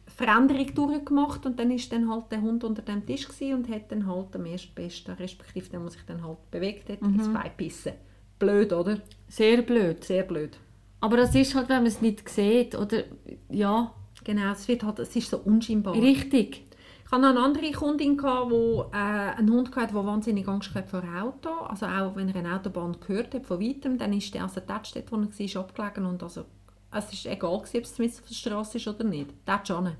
Veränderung 0.07 0.73
durchgemacht 0.75 1.45
und 1.45 1.59
dann 1.59 1.71
ist 1.71 1.91
dann 1.91 2.09
halt 2.09 2.31
der 2.31 2.41
Hund 2.41 2.63
unter 2.63 2.81
dem 2.81 3.05
Tisch 3.05 3.27
und 3.41 3.69
hat 3.69 3.91
dann 3.91 4.05
halt 4.05 4.35
am 4.35 4.45
erstbesten, 4.45 5.15
respektive 5.15 5.69
der, 5.69 5.79
der 5.79 5.89
sich 5.89 6.05
dann 6.05 6.23
halt 6.23 6.51
bewegt 6.51 6.89
hat, 6.89 7.01
ins 7.01 7.27
Bein 7.31 7.43
gebissen. 7.43 7.93
Blöd, 8.37 8.71
oder? 8.73 8.99
Sehr 9.27 9.61
blöd. 9.61 10.03
Sehr 10.03 10.23
blöd. 10.23 10.57
Aber 10.99 11.17
das 11.17 11.33
ist 11.33 11.55
halt, 11.55 11.69
wenn 11.69 11.77
man 11.77 11.87
es 11.87 12.01
nicht 12.01 12.27
sieht, 12.29 12.75
oder? 12.75 13.03
Ja, 13.49 13.93
Genau, 14.23 14.51
es, 14.51 14.67
wird 14.67 14.83
halt, 14.83 14.99
es 14.99 15.15
ist 15.15 15.29
so 15.29 15.37
unscheinbar. 15.39 15.93
richtig. 15.95 16.65
Ich 17.05 17.11
hatte 17.11 17.23
noch 17.23 17.29
eine 17.29 17.39
andere 17.39 17.71
Kundin, 17.71 18.17
die 18.17 18.23
äh, 18.23 18.95
einen 18.95 19.51
Hund 19.51 19.75
hatte, 19.75 19.93
der 19.93 20.05
wahnsinnig 20.05 20.47
Angst 20.47 20.73
hatte 20.73 20.87
vor 20.87 21.03
Auto. 21.03 21.49
Also 21.49 21.85
auch 21.87 22.15
wenn 22.15 22.29
er 22.29 22.35
eine 22.35 22.55
Autobahn 22.55 22.95
gehört 23.05 23.33
hat, 23.33 23.45
von 23.45 23.59
weitem, 23.59 23.97
dann 23.97 24.13
ist 24.13 24.33
der 24.33 24.43
also 24.43 24.61
dort, 24.65 24.93
wo 25.11 25.17
er 25.17 25.55
war, 25.55 25.61
abgelegen 25.61 26.05
und 26.05 26.23
also 26.23 26.45
es 26.91 27.13
ist 27.13 27.25
egal, 27.25 27.51
ob 27.51 27.65
es 27.65 27.73
mitten 27.73 28.19
auf 28.19 28.27
der 28.27 28.35
Straße 28.35 28.77
ist 28.77 28.87
oder 28.87 29.03
nicht. 29.03 29.31
Der 29.47 29.55
hat 29.55 29.67
schon. 29.67 29.91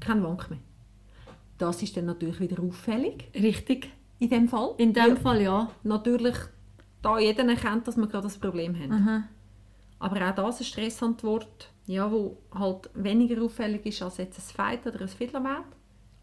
Kein 0.00 0.22
Wank 0.22 0.50
mehr. 0.50 0.58
Das 1.58 1.82
ist 1.82 1.96
dann 1.96 2.06
natürlich 2.06 2.40
wieder 2.40 2.62
auffällig 2.62 3.30
Richtig. 3.34 3.90
in 4.18 4.30
dem 4.30 4.48
Fall. 4.48 4.74
In 4.78 4.92
dem 4.92 5.10
Ja, 5.10 5.16
Fall 5.16 5.42
ja. 5.42 5.70
Natürlich, 5.84 6.36
da 7.02 7.18
jeder 7.18 7.48
erkennt, 7.48 7.86
dass 7.86 7.96
wir 7.96 8.06
gerade 8.06 8.24
das 8.24 8.38
Problem 8.38 8.74
haben. 8.74 8.92
Aha. 8.92 9.22
Aber 10.00 10.28
auch 10.28 10.34
das 10.34 10.56
eine 10.56 10.64
Stressantwort, 10.66 11.70
ja, 11.86 12.10
wo 12.10 12.38
halt 12.52 12.90
weniger 12.94 13.42
auffällig 13.42 13.86
ist 13.86 14.02
als 14.02 14.16
jetzt 14.16 14.38
ein 14.38 14.54
Fight 14.56 14.86
oder 14.86 15.00
ein 15.02 15.08
Fiddlerwert, 15.08 15.64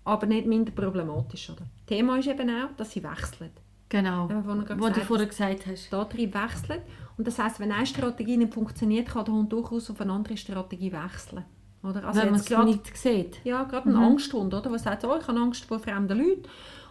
aber 0.03 0.25
nicht 0.25 0.45
minder 0.45 0.71
problematisch. 0.71 1.49
Oder? 1.49 1.63
Thema 1.87 2.17
ist 2.17 2.27
eben 2.27 2.49
auch, 2.49 2.75
dass 2.75 2.91
sie 2.91 3.03
wechseln. 3.03 3.51
Genau. 3.87 4.29
Was 4.29 4.93
du 4.93 5.01
vorher 5.01 5.25
gesagt 5.25 5.65
hast. 5.65 5.91
Da 5.91 6.03
drin 6.03 6.33
wechseln. 6.33 6.81
Und 7.19 7.27
das 7.27 7.37
heisst, 7.37 7.59
wenn 7.59 7.69
eine 7.69 7.85
Strategie 7.85 8.37
nicht 8.37 8.53
funktioniert, 8.53 9.09
kann 9.09 9.25
der 9.25 9.33
Hund 9.33 9.51
durchaus 9.51 9.91
auf 9.91 9.99
eine 9.99 10.13
andere 10.13 10.37
Strategie 10.37 10.89
wechseln. 10.93 11.43
Oder? 11.83 12.05
Also 12.05 12.21
Wenn 12.21 12.31
man 12.31 12.39
es 12.39 12.49
nicht 12.49 12.97
sieht. 12.97 13.43
ja, 13.43 13.63
gerade 13.63 13.89
ein 13.89 13.95
Angsthund, 13.97 14.53
oder? 14.53 14.69
Der 14.69 14.79
sagt, 14.79 15.03
oh, 15.03 15.17
ich 15.19 15.27
habe 15.27 15.37
Angst 15.37 15.65
vor 15.65 15.79
fremden 15.79 16.17
Leuten. 16.17 16.43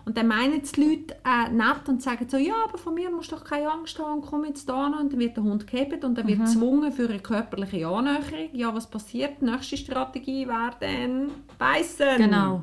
Und 0.04 0.18
dann 0.18 0.28
meinen 0.28 0.60
die 0.60 0.80
Leute 0.82 1.16
äh, 1.24 1.50
nett 1.50 1.88
und 1.88 2.02
sagen 2.02 2.26
so, 2.28 2.36
ja, 2.36 2.52
aber 2.68 2.76
von 2.76 2.92
mir 2.92 3.10
musst 3.10 3.32
du 3.32 3.36
doch 3.36 3.44
keine 3.44 3.70
Angst 3.72 3.98
haben, 3.98 4.20
komm 4.20 4.44
jetzt 4.44 4.68
da 4.68 4.84
hin. 4.84 4.94
Und 5.00 5.12
dann 5.14 5.18
wird 5.18 5.34
der 5.34 5.44
Hund 5.44 5.66
gehebt 5.66 6.04
und 6.04 6.18
dann 6.18 6.26
wird 6.26 6.40
gezwungen 6.40 6.92
für 6.92 7.08
eine 7.08 7.20
körperliche 7.20 7.86
Annäherung. 7.86 8.50
Ja, 8.52 8.74
was 8.74 8.86
passiert? 8.86 9.40
Die 9.40 9.46
nächste 9.46 9.78
Strategie 9.78 10.46
wäre 10.46 10.72
dann 10.78 11.30
beißen. 11.58 12.18
Genau. 12.18 12.62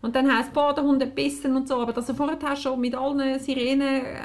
Und 0.00 0.16
dann 0.16 0.34
heisst 0.34 0.48
es, 0.48 0.54
boah, 0.54 0.74
der 0.74 0.84
Hund 0.84 1.02
hat 1.02 1.14
gebissen 1.14 1.54
und 1.54 1.68
so. 1.68 1.76
Aber 1.82 1.92
dass 1.92 2.08
er 2.08 2.14
vorher 2.14 2.56
schon 2.56 2.80
mit 2.80 2.94
allen 2.94 3.38
Sirenen 3.38 4.04
äh, 4.04 4.20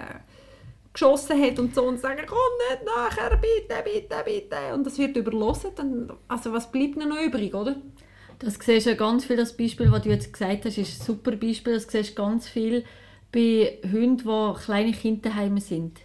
geschossen 0.93 1.41
hat 1.41 1.59
und 1.59 1.73
so 1.73 1.83
und 1.83 1.99
sagen, 1.99 2.21
komm 2.27 2.37
nicht 2.69 2.85
nachher, 2.85 3.37
bitte, 3.37 3.81
bitte, 3.83 4.15
bitte. 4.23 4.73
Und 4.73 4.85
das 4.85 4.97
wird 4.97 5.17
überlassen. 5.17 5.71
Dann, 5.75 6.13
also 6.27 6.53
was 6.53 6.71
bleibt 6.71 6.97
noch 6.97 7.19
übrig, 7.19 7.53
oder? 7.53 7.75
Das 8.39 8.55
siehst 8.61 8.85
du 8.85 8.91
ja 8.91 8.95
ganz 8.95 9.25
viel, 9.25 9.37
das 9.37 9.55
Beispiel, 9.55 9.91
was 9.91 10.03
du 10.03 10.09
jetzt 10.09 10.31
gesagt 10.31 10.65
hast, 10.65 10.77
ist 10.77 11.01
ein 11.01 11.05
super 11.05 11.31
Beispiel. 11.31 11.73
Das 11.73 11.87
siehst 11.87 12.11
du 12.11 12.21
ganz 12.21 12.47
viel 12.47 12.83
bei 13.31 13.79
Hunden, 13.91 14.17
die 14.17 14.63
kleine 14.63 14.91
Kinder 14.91 15.29
daheim 15.29 15.57
sind. 15.59 15.99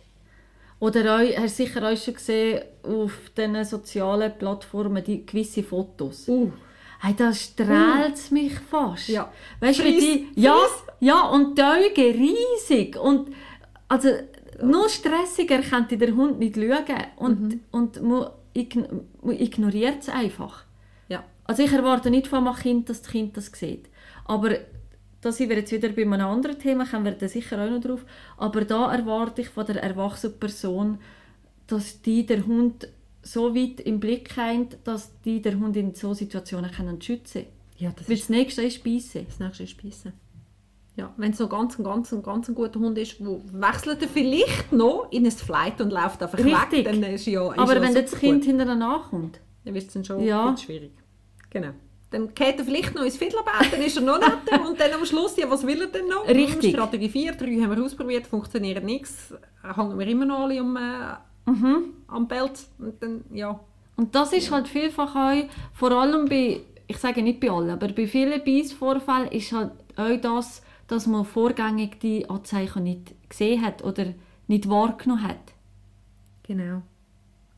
Oder 0.80 1.16
auch, 1.16 1.36
hast 1.36 1.58
du 1.58 1.64
sicher 1.64 1.90
auch 1.90 1.96
schon 1.96 2.14
gesehen 2.14 2.62
auf 2.82 3.12
diesen 3.36 3.64
sozialen 3.64 4.38
Plattformen 4.38 5.02
die 5.02 5.26
gewisse 5.26 5.62
Fotos. 5.62 6.28
Uh. 6.28 6.52
Hey, 7.00 7.14
da 7.16 7.32
strahlt 7.32 8.14
es 8.14 8.30
mich 8.30 8.58
fast. 8.58 9.08
Ja. 9.08 9.32
Weißt 9.60 9.80
du, 9.80 9.84
die, 9.84 10.28
ja, 10.34 10.56
ja, 11.00 11.28
und 11.28 11.56
die 11.56 11.62
Augen 11.62 11.94
riesig. 11.96 12.96
Und, 12.96 13.34
also, 13.88 14.08
nur 14.62 14.88
stressiger 14.88 15.60
könnte 15.62 15.96
der 15.98 16.14
Hund 16.14 16.38
nicht 16.38 16.56
schauen. 16.56 17.06
Und, 17.16 17.40
Mhm. 17.40 17.60
und 17.70 18.02
man, 18.02 18.30
ign 18.54 18.86
man 19.22 19.36
ignoriert 19.38 20.02
es 20.02 20.08
einfach. 20.08 20.64
Ja. 21.08 21.24
Also 21.44 21.62
ich 21.62 21.72
erwarte 21.72 22.10
nicht 22.10 22.26
von 22.28 22.44
meinem 22.44 22.56
Kind, 22.56 22.88
dass 22.88 23.02
das 23.02 23.10
Kind 23.10 23.36
das 23.36 23.46
sieht. 23.46 23.88
Aber 24.24 24.56
da 25.20 25.32
sind 25.32 25.48
wir 25.48 25.56
jetzt 25.56 25.72
wieder 25.72 25.88
bei 25.90 26.02
einem 26.02 26.20
anderen 26.20 26.58
Thema, 26.58 26.84
kommen 26.86 27.04
wir 27.04 27.12
da 27.12 27.28
sicher 27.28 27.62
auch 27.64 27.70
noch 27.70 27.80
drauf. 27.80 28.04
Aber 28.36 28.64
da 28.64 28.92
erwarte 28.94 29.42
ich 29.42 29.48
von 29.48 29.66
der 29.66 29.82
erwachsenen 29.82 30.38
Person, 30.38 30.98
dass 31.66 32.00
die 32.02 32.24
der 32.26 32.46
Hund 32.46 32.88
so 33.22 33.54
weit 33.54 33.80
im 33.80 34.00
Blick 34.00 34.36
haben, 34.36 34.68
dass 34.84 35.20
die 35.22 35.42
der 35.42 35.58
Hund 35.58 35.76
in 35.76 35.94
so 35.94 36.14
Situationen 36.14 36.70
können 36.70 37.00
schützen 37.02 37.42
können. 37.42 37.52
Ja, 37.78 37.90
das 37.96 38.08
Weil 38.08 38.14
ist 38.14 38.22
das 38.24 38.28
nächste 38.30 38.62
ist 38.62 38.82
Beißen. 38.84 39.26
das 39.26 39.38
nächste 39.40 39.62
ist 39.64 39.82
Beißen. 39.82 40.12
Ja, 40.98 41.12
wenn 41.16 41.30
es 41.30 41.38
so 41.38 41.46
ganz, 41.46 41.78
ein 41.78 41.84
ganz, 41.84 42.12
ganz 42.24 42.48
ein 42.48 42.54
guter 42.56 42.80
Hund 42.80 42.98
ist, 42.98 43.24
wo 43.24 43.40
wechselt 43.52 44.02
er 44.02 44.08
vielleicht 44.08 44.72
noch 44.72 45.06
in 45.12 45.24
ein 45.26 45.30
Flight 45.30 45.80
und 45.80 45.92
läuft 45.92 46.20
einfach 46.22 46.36
Richtig. 46.38 46.72
weg, 46.72 46.84
dann 46.86 47.02
ist 47.04 47.24
ja 47.26 47.52
ist 47.52 47.58
Aber 47.58 47.76
ja 47.76 47.80
wenn 47.82 47.94
das 47.94 48.10
Kind 48.18 48.38
gut. 48.40 48.44
hinterher 48.44 48.74
nachkommt, 48.74 49.38
dann 49.64 49.74
wird 49.74 49.86
es 49.86 49.92
dann 49.92 50.04
schon 50.04 50.20
Ja. 50.24 50.56
schwierig. 50.56 50.90
Genau. 51.50 51.68
Dann 52.10 52.34
geht 52.34 52.58
er 52.58 52.64
vielleicht 52.64 52.94
noch 52.96 53.04
ins 53.04 53.16
Fiddlerbett, 53.16 53.70
dann 53.72 53.80
ist 53.82 53.96
er 53.96 54.02
noch 54.02 54.18
netter 54.18 54.66
und 54.68 54.80
dann 54.80 54.92
am 54.92 55.04
Schluss, 55.04 55.36
ja, 55.36 55.48
was 55.48 55.64
will 55.64 55.80
er 55.82 55.86
denn 55.86 56.08
noch? 56.08 56.26
Richtig. 56.26 56.72
Strategie 56.72 57.08
4, 57.10 57.32
3 57.34 57.46
haben 57.62 57.76
wir 57.76 57.84
ausprobiert, 57.84 58.26
funktioniert 58.26 58.82
nichts, 58.82 59.32
hängen 59.62 59.98
wir 59.98 60.06
immer 60.08 60.24
noch 60.24 60.40
alle 60.40 60.58
am, 60.58 60.76
äh, 60.76 61.50
Mhm. 61.50 61.92
am 62.08 62.26
Belt 62.26 62.58
und 62.78 63.00
dann, 63.02 63.24
ja. 63.32 63.60
Und 63.96 64.14
das 64.14 64.32
ist 64.32 64.50
halt 64.50 64.66
vielfach 64.68 65.14
auch, 65.14 65.44
vor 65.74 65.92
allem 65.92 66.24
bei, 66.28 66.60
ich 66.88 66.96
sage 66.98 67.22
nicht 67.22 67.38
bei 67.40 67.50
allen, 67.50 67.70
aber 67.70 67.88
bei 67.88 68.06
vielen 68.08 68.42
Beißvorfällen 68.42 69.28
ist 69.30 69.52
halt 69.52 69.70
auch 69.96 70.20
das, 70.20 70.62
dass 70.88 71.06
man 71.06 71.24
vorgängig 71.24 72.00
die 72.00 72.28
Anzeichen 72.28 72.82
nicht 72.82 73.14
gesehen 73.28 73.64
hat 73.64 73.84
oder 73.84 74.14
nicht 74.48 74.68
wahrgenommen 74.68 75.22
hat. 75.22 75.52
Genau. 76.42 76.82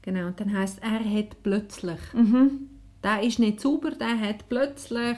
Genau, 0.02 0.26
und 0.26 0.40
dann 0.40 0.52
heisst 0.52 0.82
er 0.82 0.98
hat 0.98 1.42
plötzlich. 1.42 2.00
Mhm. 2.12 2.68
Der 3.02 3.22
ist 3.22 3.38
nicht 3.38 3.60
sauber, 3.60 3.92
der 3.92 4.18
hat 4.18 4.48
plötzlich 4.48 5.16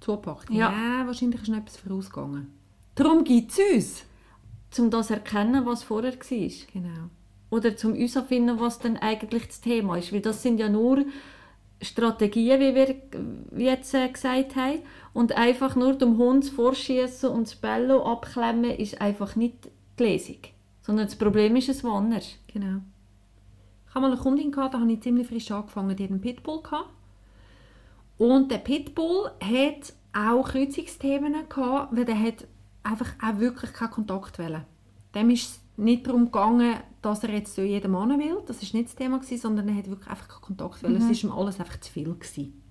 zugepackt. 0.00 0.50
Ja. 0.50 0.72
Ja. 0.72 1.06
wahrscheinlich 1.06 1.42
ist 1.42 1.48
noch 1.48 1.58
etwas 1.58 1.76
vorausgegangen. 1.76 2.48
Darum 2.94 3.24
gibt 3.24 3.52
es 3.52 3.58
uns. 3.58 4.04
Um 4.78 4.90
das 4.90 5.08
zu 5.08 5.14
erkennen, 5.14 5.64
was 5.66 5.82
vorher 5.82 6.12
war. 6.14 6.18
Genau. 6.72 7.10
Oder 7.50 7.76
zum 7.76 7.92
uns 7.92 8.12
zu 8.12 8.22
finden, 8.24 8.58
was 8.58 8.78
dann 8.78 8.96
eigentlich 8.96 9.46
das 9.46 9.60
Thema 9.60 9.98
ist. 9.98 10.12
Weil 10.12 10.20
das 10.20 10.42
sind 10.42 10.58
ja 10.58 10.68
nur 10.68 11.04
Strategien, 11.82 12.60
wie 12.60 12.74
wir 12.74 12.96
jetzt 13.58 13.92
äh, 13.94 14.08
gesagt 14.08 14.56
haben. 14.56 14.78
Und 15.12 15.36
einfach 15.36 15.76
nur 15.76 15.94
dem 15.94 16.16
Hund 16.16 16.46
vorschießen 16.46 17.28
und 17.28 17.46
das 17.46 17.56
Bello 17.56 18.04
abklemmen, 18.04 18.70
ist 18.70 19.00
einfach 19.00 19.36
nicht 19.36 19.70
die 19.98 20.04
Lösung. 20.04 20.38
Sondern 20.80 21.06
das 21.06 21.16
Problem 21.16 21.54
ist 21.56 21.68
es 21.68 21.84
woanders. 21.84 22.36
Genau. 22.46 22.80
Ich 23.86 23.94
hatte 23.94 24.00
mal 24.00 24.12
eine 24.12 24.20
Kundin, 24.20 24.50
gehabt, 24.50 24.74
da 24.74 24.80
habe 24.80 24.90
ich 24.90 25.02
ziemlich 25.02 25.28
frisch 25.28 25.50
angefangen, 25.50 25.94
die 25.94 26.04
einen 26.04 26.20
Pitbull. 26.20 26.62
Gehabt. 26.62 26.88
Und 28.16 28.50
der 28.50 28.58
Pitbull 28.58 29.30
hat 29.40 29.92
auch 30.14 30.48
Kreuzungsthemen 30.48 31.34
gehabt, 31.48 31.94
weil 31.94 32.04
der 32.04 32.18
hat 32.18 32.46
einfach 32.82 33.12
auch 33.22 33.38
wirklich 33.38 33.72
keinen 33.72 33.90
Kontakt 33.90 34.38
wollen. 34.38 34.64
Dem 35.14 35.30
ist 35.30 35.50
es 35.50 35.60
nicht 35.76 36.06
darum 36.06 36.26
gegangen, 36.26 36.76
dass 37.00 37.22
er 37.24 37.30
jetzt 37.30 37.54
zu 37.54 37.64
jedem 37.64 37.92
Mann 37.92 38.18
will, 38.18 38.38
das 38.46 38.62
war 38.62 38.78
nicht 38.78 38.88
das 38.88 38.96
Thema, 38.96 39.18
gewesen, 39.18 39.40
sondern 39.40 39.68
er 39.68 39.76
hat 39.76 39.88
wirklich 39.88 40.08
einfach 40.08 40.28
keinen 40.28 40.40
Kontakt 40.40 40.82
wollen. 40.82 40.96
Es 40.96 41.22
war 41.22 41.30
ihm 41.30 41.36
alles 41.36 41.60
einfach 41.60 41.80
zu 41.80 41.92
viel. 41.92 42.04
Gewesen. 42.14 42.61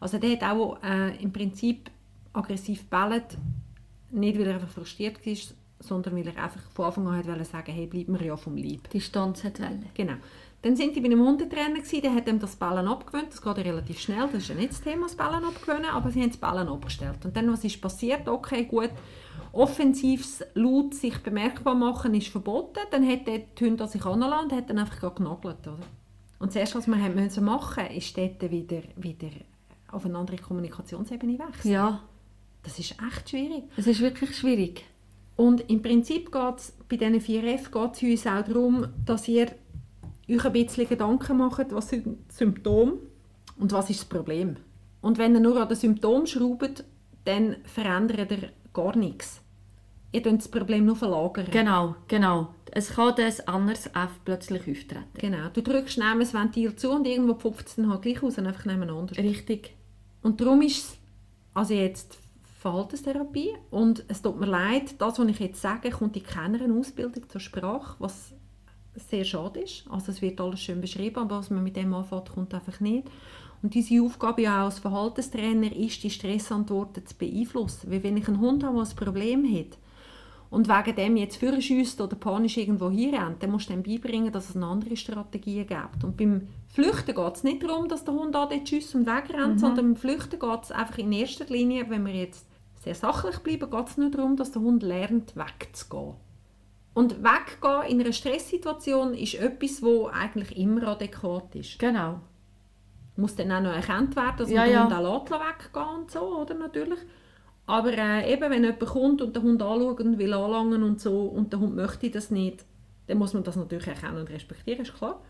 Also 0.00 0.18
der 0.18 0.32
hat 0.32 0.42
auch 0.42 0.82
äh, 0.82 1.16
im 1.22 1.32
Prinzip 1.32 1.90
aggressiv 2.32 2.88
gebellt, 2.88 3.36
nicht 4.10 4.38
weil 4.38 4.46
er 4.46 4.54
einfach 4.54 4.68
frustriert 4.68 5.24
war, 5.24 5.34
sondern 5.80 6.16
weil 6.16 6.26
er 6.28 6.42
einfach 6.42 6.60
von 6.72 6.86
Anfang 6.86 7.06
an 7.08 7.26
wollen 7.26 7.44
sagen, 7.44 7.72
hey, 7.72 7.86
bleib 7.86 8.08
mir 8.08 8.24
ja 8.24 8.36
vom 8.36 8.56
Leib. 8.56 8.90
Distanz 8.90 9.44
hat 9.44 9.60
wollen. 9.60 9.86
Genau. 9.94 10.14
Dann 10.62 10.74
sind 10.74 10.96
die 10.96 11.00
bei 11.00 11.06
einem 11.06 11.24
Hundetrainer 11.24 11.76
gewesen, 11.76 12.02
der 12.02 12.14
hat 12.14 12.28
ihm 12.28 12.40
das 12.40 12.56
Ballen 12.56 12.88
abgewöhnt. 12.88 13.28
Das 13.30 13.40
geht 13.40 13.58
ja 13.58 13.62
relativ 13.62 14.00
schnell, 14.00 14.26
das 14.32 14.42
ist 14.42 14.48
ja 14.48 14.56
nicht 14.56 14.70
das 14.70 14.80
Thema, 14.80 15.02
das 15.02 15.14
Ballen 15.14 15.44
abgewöhnen, 15.44 15.90
aber 15.90 16.10
sie 16.10 16.20
haben 16.20 16.30
das 16.30 16.38
Ballen 16.38 16.68
abgestellt. 16.68 17.24
Und 17.24 17.36
dann, 17.36 17.52
was 17.52 17.62
ist 17.62 17.80
passiert? 17.80 18.28
Okay, 18.28 18.64
gut, 18.64 18.90
offensives 19.52 20.42
laut 20.54 20.94
sich 20.94 21.16
bemerkbar 21.22 21.76
machen 21.76 22.14
ist 22.14 22.28
verboten. 22.28 22.80
Dann 22.90 23.08
hat 23.08 23.28
der 23.28 23.38
die 23.38 23.66
Hunde 23.66 23.84
an 23.84 23.90
sich 23.90 24.04
anlassen 24.04 24.46
und 24.46 24.52
hat 24.52 24.68
dann 24.68 24.78
einfach 24.78 25.14
genagelt, 25.14 25.66
oder? 25.66 25.78
Und 26.40 26.48
das 26.48 26.56
Erste, 26.56 26.78
was 26.78 26.86
wir 26.86 27.00
haben 27.00 27.14
müssen 27.14 27.44
machen 27.44 27.84
mussten, 27.84 27.96
ist 27.96 28.16
dort 28.16 28.50
wieder, 28.50 28.82
wieder 28.96 29.30
auf 29.90 30.04
eine 30.04 30.18
andere 30.18 30.36
Kommunikationsebene 30.36 31.38
wechseln. 31.38 31.72
Ja, 31.72 32.02
Das 32.62 32.78
ist 32.78 32.94
echt 33.06 33.30
schwierig. 33.30 33.64
es 33.76 33.86
ist 33.86 34.00
wirklich 34.00 34.36
schwierig. 34.36 34.84
Und 35.36 35.68
im 35.70 35.80
Prinzip 35.82 36.32
geht 36.32 36.56
es 36.58 36.72
bei 36.88 36.96
diesen 36.96 37.20
4F 37.20 37.70
geht's 37.70 38.02
uns 38.02 38.26
auch 38.26 38.44
darum, 38.44 38.88
dass 39.04 39.28
ihr 39.28 39.46
euch 40.28 40.44
ein 40.44 40.52
bisschen 40.52 40.88
Gedanken 40.88 41.38
macht, 41.38 41.72
was 41.72 41.88
sind 41.90 42.30
Symptome 42.32 42.94
und 43.58 43.72
was 43.72 43.88
ist 43.90 44.00
das 44.00 44.08
Problem. 44.08 44.56
Und 45.00 45.16
wenn 45.18 45.34
ihr 45.34 45.40
nur 45.40 45.60
an 45.60 45.68
den 45.68 45.76
Symptomen 45.76 46.26
schraubt, 46.26 46.84
dann 47.24 47.56
verändert 47.64 48.30
ihr 48.32 48.50
gar 48.72 48.96
nichts. 48.96 49.40
Ihr 50.10 50.22
könnt 50.22 50.40
das 50.40 50.48
Problem 50.48 50.86
nur 50.86 50.96
verlagern. 50.96 51.46
Genau, 51.50 51.94
genau. 52.08 52.54
Es 52.72 52.90
kann 52.94 53.14
das 53.16 53.46
anderes 53.46 53.86
F 53.86 54.10
plötzlich 54.24 54.60
auftreten. 54.62 55.04
Genau. 55.14 55.48
Du 55.52 55.62
drückst 55.62 55.98
neben 55.98 56.20
das 56.20 56.34
Ventil 56.34 56.74
zu 56.76 56.90
und 56.90 57.06
irgendwo 57.06 57.34
pfupft 57.34 57.68
es 57.68 57.76
dann 57.76 57.90
halt 57.90 58.02
gleich 58.02 58.22
aus 58.22 58.38
und 58.38 58.46
einfach 58.46 58.64
nebeneinander. 58.64 59.16
Richtig. 59.16 59.74
Und 60.22 60.40
darum 60.40 60.62
ist 60.62 60.78
es 60.78 60.98
also 61.54 61.74
jetzt 61.74 62.18
Verhaltenstherapie 62.60 63.50
und 63.70 64.04
es 64.08 64.20
tut 64.20 64.38
mir 64.38 64.46
leid, 64.46 64.94
das, 64.98 65.18
was 65.18 65.28
ich 65.28 65.38
jetzt 65.38 65.60
sage, 65.60 65.90
kommt 65.90 66.16
in 66.16 66.24
keiner 66.24 66.72
Ausbildung 66.74 67.28
zur 67.28 67.40
Sprache, 67.40 67.94
was 67.98 68.32
sehr 68.96 69.24
schade 69.24 69.60
ist. 69.60 69.84
Also 69.88 70.10
es 70.10 70.20
wird 70.20 70.40
alles 70.40 70.60
schön 70.60 70.80
beschrieben, 70.80 71.18
aber 71.20 71.38
was 71.38 71.50
man 71.50 71.62
mit 71.62 71.76
dem 71.76 71.94
anfängt, 71.94 72.30
kommt 72.30 72.52
einfach 72.52 72.80
nicht. 72.80 73.08
Und 73.62 73.74
diese 73.74 74.02
Aufgabe 74.02 74.42
ja 74.42 74.62
auch 74.62 74.66
als 74.66 74.78
Verhaltenstrainer 74.80 75.74
ist, 75.74 76.02
die 76.02 76.10
Stressantworten 76.10 77.06
zu 77.06 77.16
beeinflussen. 77.16 77.90
Weil 77.90 78.02
wenn 78.02 78.16
ich 78.16 78.28
einen 78.28 78.40
Hund 78.40 78.64
habe, 78.64 78.76
der 78.76 78.84
ein 78.84 78.96
Problem 78.96 79.44
hat 79.56 79.78
und 80.50 80.68
wegen 80.68 80.96
dem 80.96 81.16
jetzt 81.16 81.36
vorschießt 81.36 82.00
oder 82.00 82.16
panisch 82.16 82.56
irgendwo 82.56 82.90
hinrennt, 82.90 83.42
dann 83.42 83.50
musst 83.50 83.68
du 83.68 83.74
ihm 83.74 83.82
beibringen, 83.82 84.32
dass 84.32 84.48
es 84.50 84.56
eine 84.56 84.66
andere 84.66 84.96
Strategie 84.96 85.64
gibt. 85.64 86.02
Und 86.04 86.16
beim 86.16 86.48
Flüchten 86.68 87.14
geht 87.14 87.34
es 87.34 87.44
nicht 87.44 87.62
darum, 87.62 87.88
dass 87.88 88.04
der 88.04 88.14
Hund 88.14 88.34
da 88.34 88.46
dort 88.46 88.68
schießt 88.68 88.94
und 88.94 89.06
wegrennt, 89.06 89.60
sondern 89.60 89.86
beim 89.86 89.96
Flüchten 89.96 90.38
geht 90.38 90.62
es 90.62 90.72
einfach 90.72 90.98
in 90.98 91.12
erster 91.12 91.44
Linie, 91.46 91.88
wenn 91.90 92.06
wir 92.06 92.14
jetzt 92.14 92.46
sehr 92.82 92.94
sachlich 92.94 93.38
bleiben, 93.40 93.70
geht 93.70 93.88
es 93.88 93.96
nur 93.98 94.10
darum, 94.10 94.36
dass 94.36 94.52
der 94.52 94.62
Hund 94.62 94.82
lernt, 94.82 95.34
wegzugehen. 95.36 96.14
Und 96.94 97.22
weggehen 97.22 97.90
in 97.90 98.00
einer 98.00 98.12
Stresssituation 98.12 99.14
ist 99.14 99.34
etwas, 99.34 99.82
wo 99.82 100.06
eigentlich 100.08 100.56
immer 100.56 100.88
adäquat 100.88 101.54
ist. 101.54 101.78
Genau. 101.78 102.20
muss 103.16 103.34
dann 103.36 103.52
auch 103.52 103.60
noch 103.60 103.72
erkannt 103.72 104.14
werden, 104.16 104.36
dass 104.38 104.50
Ja, 104.50 104.60
man 104.60 104.66
den 104.68 104.74
ja. 104.74 104.84
Hund 104.84 104.92
auch 104.94 105.28
lässt 105.28 105.30
weggehen 105.30 105.88
und 106.00 106.10
so, 106.10 106.20
oder 106.40 106.54
natürlich. 106.54 106.98
Aber 107.68 107.92
äh, 107.92 108.32
eben, 108.32 108.50
wenn 108.50 108.64
jemand 108.64 108.80
kommt 108.80 109.20
und 109.22 109.36
den 109.36 109.42
Hund 109.42 109.62
anschaut 109.62 110.00
und 110.00 110.18
will 110.18 110.32
anlangen 110.32 110.82
und 110.82 111.00
so 111.00 111.26
und 111.26 111.52
der 111.52 111.60
Hund 111.60 111.76
möchte 111.76 112.10
das 112.10 112.30
nicht, 112.30 112.64
dann 113.06 113.18
muss 113.18 113.34
man 113.34 113.44
das 113.44 113.56
natürlich 113.56 113.86
erkennen 113.86 114.16
und 114.18 114.30
respektieren, 114.30 114.80
ist 114.82 114.94
klar. 114.94 115.20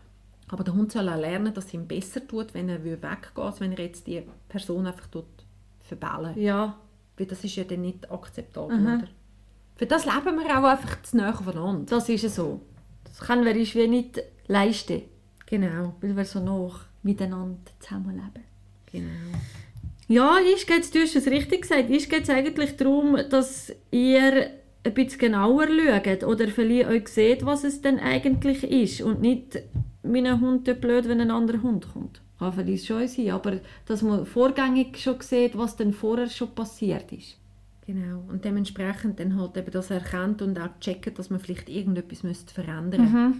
Aber 0.47 0.63
der 0.63 0.73
Hund 0.73 0.91
soll 0.91 1.07
auch 1.09 1.17
lernen, 1.19 1.53
dass 1.53 1.65
es 1.65 1.73
ihm 1.73 1.85
besser 1.87 2.25
tut, 2.25 2.53
wenn 2.53 2.69
er 2.69 2.83
weggehen 2.83 3.05
will, 3.35 3.43
als 3.43 3.59
wenn 3.59 3.71
er 3.73 3.79
jetzt 3.83 4.07
die 4.07 4.23
Person 4.47 4.87
einfach 4.87 5.07
verbellen. 5.81 6.33
Ja, 6.39 6.77
Weil 7.17 7.25
das 7.27 7.43
ist 7.43 7.55
ja 7.57 7.65
dann 7.65 7.81
nicht 7.81 8.09
akzeptabel, 8.09 8.77
Mhm. 8.77 8.85
oder? 8.87 9.07
Für 9.75 9.85
das 9.85 10.05
leben 10.05 10.37
wir 10.39 10.57
auch 10.59 10.63
einfach 10.63 11.01
zu 11.03 11.17
nahe 11.17 11.33
voneinander. 11.33 11.85
das 11.89 12.07
ist 12.09 12.23
es 12.23 12.35
so. 12.35 12.61
Das 13.03 13.19
können 13.19 13.45
wir 13.45 13.53
uns 13.55 13.75
wie 13.75 13.87
nicht 13.87 14.21
leisten, 14.47 15.01
Genau, 15.45 15.93
weil 16.01 16.15
wir 16.15 16.25
so 16.25 16.39
noch 16.39 16.79
miteinander 17.03 17.59
zusammenleben. 17.79 18.43
genau. 18.91 19.09
Ja, 20.09 20.37
ich 20.39 20.65
geht's, 20.65 20.89
du 20.89 20.99
hast 20.99 21.15
es 21.15 21.27
richtig 21.27 21.61
gesagt, 21.61 21.91
ich 21.91 22.09
geht 22.09 22.23
es 22.23 22.31
eigentlich 22.31 22.75
darum, 22.77 23.15
dass 23.29 23.71
ihr 23.91 24.49
ein 24.83 24.93
bisschen 24.95 25.19
genauer 25.19 25.67
schaut 25.67 26.23
oder 26.23 26.47
vielleicht 26.47 26.89
euch 26.89 27.07
seht, 27.09 27.45
was 27.45 27.63
es 27.63 27.81
denn 27.81 27.99
eigentlich 27.99 28.63
ist 28.63 29.01
und 29.01 29.21
nicht 29.21 29.61
mein 30.01 30.41
Hund 30.41 30.65
tut 30.65 30.81
blöd, 30.81 31.07
wenn 31.07 31.21
ein 31.21 31.29
anderer 31.29 31.61
Hund 31.61 31.87
kommt. 31.93 32.21
Kann 32.39 32.53
vielleicht 32.53 32.87
schon 32.87 33.07
sein, 33.07 33.29
aber 33.29 33.59
dass 33.85 34.01
man 34.01 34.25
vorgängig 34.25 34.97
schon 34.97 35.21
sieht, 35.21 35.55
was 35.55 35.75
denn 35.75 35.93
vorher 35.93 36.27
schon 36.27 36.55
passiert 36.55 37.11
ist. 37.11 37.37
Genau. 37.85 38.23
Und 38.29 38.45
dementsprechend 38.45 39.19
dann 39.19 39.39
halt 39.39 39.57
eben 39.57 39.71
das 39.71 39.91
erkennt 39.91 40.41
und 40.41 40.59
auch 40.59 40.79
checkt, 40.79 41.19
dass 41.19 41.29
man 41.29 41.39
vielleicht 41.39 41.69
irgendetwas 41.69 42.23
müsste 42.23 42.51
verändern 42.51 43.01
müsste. 43.01 43.39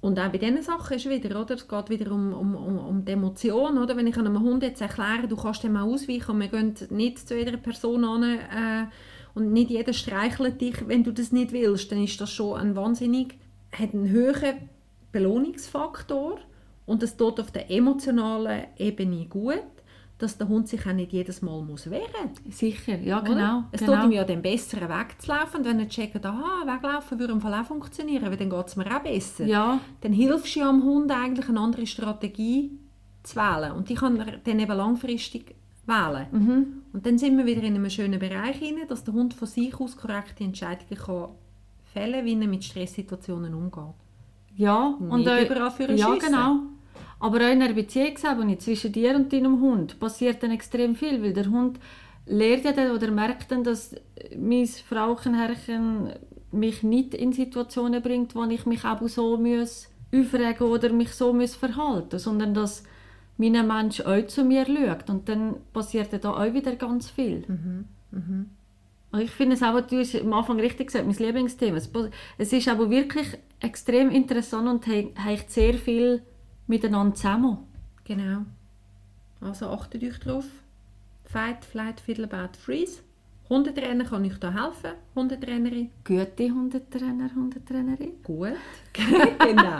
Und 0.00 0.18
auch 0.20 0.30
bei 0.30 0.38
diesen 0.38 0.62
Sachen 0.62 0.96
ist 0.96 1.08
wieder, 1.08 1.40
oder? 1.40 1.56
Es 1.56 1.66
geht 1.66 1.90
wieder 1.90 2.12
um, 2.12 2.32
um, 2.32 2.78
um, 2.78 3.04
die 3.04 3.12
Emotion, 3.12 3.78
oder? 3.78 3.96
Wenn 3.96 4.06
ich 4.06 4.16
einem 4.16 4.40
Hund 4.40 4.62
jetzt 4.62 4.80
erkläre, 4.80 5.26
du 5.26 5.36
kannst 5.36 5.64
dem 5.64 5.72
mal 5.72 5.82
ausweichen 5.82 6.30
und 6.30 6.40
wir 6.40 6.48
gehen 6.48 6.74
nicht 6.90 7.26
zu 7.26 7.36
jeder 7.36 7.56
Person 7.56 8.04
an 8.04 8.22
äh, 8.22 8.86
und 9.34 9.52
nicht 9.52 9.70
jeder 9.70 9.92
streichelt 9.92 10.60
dich, 10.60 10.86
wenn 10.86 11.02
du 11.02 11.12
das 11.12 11.32
nicht 11.32 11.52
willst, 11.52 11.90
dann 11.90 12.04
ist 12.04 12.20
das 12.20 12.30
schon 12.30 12.60
ein 12.60 12.76
wahnsinnig, 12.76 13.38
hat 13.72 13.92
einen 13.92 14.12
hohen 14.12 14.68
Belohnungsfaktor 15.10 16.38
und 16.86 17.02
das 17.02 17.16
tut 17.16 17.40
auf 17.40 17.50
der 17.50 17.68
emotionalen 17.68 18.66
Ebene 18.76 19.26
gut, 19.26 19.62
dass 20.18 20.36
der 20.36 20.48
Hund 20.48 20.68
sich 20.68 20.84
auch 20.86 20.92
nicht 20.92 21.12
jedes 21.12 21.42
Mal 21.42 21.62
muss 21.62 21.88
wehren 21.90 22.02
muss. 22.44 22.58
Sicher, 22.58 22.98
ja 22.98 23.20
Oder? 23.20 23.30
genau. 23.34 23.64
Es 23.70 23.80
genau. 23.80 23.94
tut 23.96 24.04
ihm 24.06 24.12
ja 24.12 24.24
dann 24.24 24.42
besser, 24.42 24.78
wegzulaufen. 24.88 25.60
Und 25.60 25.64
wenn 25.66 25.78
er 25.78 25.88
checkt, 25.88 26.24
aha, 26.26 26.62
weglaufen 26.66 27.18
würde 27.20 27.32
im 27.34 27.40
Fall 27.40 27.54
auch 27.54 27.64
funktionieren, 27.66 28.24
weil 28.28 28.36
dann 28.36 28.50
geht 28.50 28.66
es 28.66 28.76
mir 28.76 28.86
auch 28.96 29.00
besser. 29.02 29.44
ja, 29.46 29.78
Dann 30.00 30.12
hilfst 30.12 30.56
du 30.56 30.60
ja 30.60 30.68
am 30.68 30.82
Hund 30.82 31.10
eigentlich 31.12 31.48
eine 31.48 31.60
andere 31.60 31.86
Strategie 31.86 32.72
zu 33.22 33.36
wählen. 33.36 33.72
Und 33.72 33.88
die 33.88 33.94
kann 33.94 34.18
er 34.18 34.38
dann 34.38 34.58
eben 34.58 34.76
langfristig 34.76 35.54
wählen. 35.86 36.26
mhm. 36.32 36.66
Und 36.92 37.06
dann 37.06 37.16
sind 37.16 37.38
wir 37.38 37.46
wieder 37.46 37.62
in 37.62 37.76
einem 37.76 37.88
schönen 37.88 38.18
Bereich 38.18 38.56
hinein, 38.56 38.88
dass 38.88 39.04
der 39.04 39.14
Hund 39.14 39.34
von 39.34 39.46
sich 39.46 39.78
aus 39.78 39.96
korrekte 39.96 40.42
Entscheidungen 40.42 40.96
kann 40.96 41.28
fällen 41.92 42.12
kann, 42.14 42.24
wie 42.26 42.40
er 42.40 42.48
mit 42.48 42.64
Stresssituationen 42.64 43.54
umgeht. 43.54 43.94
ja. 44.56 44.94
Nicht 44.98 45.28
auch- 45.28 45.40
überall 45.40 45.70
für 45.70 45.84
einen 45.84 45.96
Ja, 45.96 46.12
Schiessen. 46.12 46.26
genau. 46.32 46.56
Aber 47.20 47.38
auch 47.38 47.50
in 47.52 47.62
einer 47.62 47.72
Beziehungsebene 47.74 48.58
zwischen 48.58 48.92
dir 48.92 49.16
und 49.16 49.32
deinem 49.32 49.60
Hund 49.60 49.98
passiert 49.98 50.42
dann 50.42 50.52
extrem 50.52 50.94
viel, 50.94 51.22
weil 51.22 51.32
der 51.32 51.46
Hund 51.50 51.78
lernt 52.26 52.64
ja 52.64 52.72
dann 52.72 52.92
oder 52.92 53.10
merkt 53.10 53.50
dann, 53.50 53.64
dass 53.64 53.94
mein 54.36 54.66
Frauchenherrchen 54.66 56.12
mich 56.52 56.82
nicht 56.82 57.14
in 57.14 57.32
Situationen 57.32 58.02
bringt, 58.02 58.34
wo 58.34 58.44
ich 58.44 58.66
mich 58.66 58.84
auch 58.84 59.00
so 59.08 59.36
muss 59.36 59.88
aufregen 60.14 60.66
oder 60.68 60.92
mich 60.92 61.10
so 61.12 61.32
muss 61.32 61.54
verhalten, 61.56 62.18
sondern 62.18 62.54
dass 62.54 62.84
mein 63.36 63.66
Mensch 63.66 64.00
auch 64.00 64.26
zu 64.26 64.44
mir 64.44 64.64
schaut 64.66 65.10
und 65.10 65.28
dann 65.28 65.56
passiert 65.72 66.08
da 66.24 66.30
auch 66.32 66.54
wieder 66.54 66.74
ganz 66.76 67.10
viel. 67.10 67.44
Und 69.10 69.20
Ich 69.20 69.30
finde 69.30 69.54
es 69.54 69.62
auch, 69.62 69.80
du 69.80 69.98
hast 70.00 70.14
am 70.16 70.32
Anfang 70.32 70.60
richtig 70.60 70.88
gesagt, 70.88 71.06
mein 71.06 71.16
Lieblingsthema. 71.16 71.76
Es- 71.76 71.90
Es 72.38 72.52
ist 72.52 72.68
aber 72.68 72.90
wirklich 72.90 73.26
extrem 73.60 74.10
interessant 74.10 74.68
und 74.68 74.86
hängt 74.86 75.50
sehr 75.50 75.74
viel 75.74 76.22
miteinander 76.68 77.14
zusammen. 77.14 77.58
Genau. 78.04 78.44
Also 79.40 79.68
achtet 79.68 80.02
euch 80.02 80.18
drauf. 80.18 80.46
Fight, 81.24 81.64
Flight, 81.64 82.00
Fiddlebad, 82.00 82.56
Freeze. 82.56 83.00
Hundetrainer 83.48 84.04
kann 84.04 84.24
euch 84.24 84.38
da 84.38 84.52
helfen. 84.52 84.96
Hundetrainerin. 85.14 85.90
Gute 86.04 86.50
Hundetrainer, 86.50 87.30
Hundetrainerin. 87.34 88.22
Gut. 88.22 88.56
genau. 89.38 89.78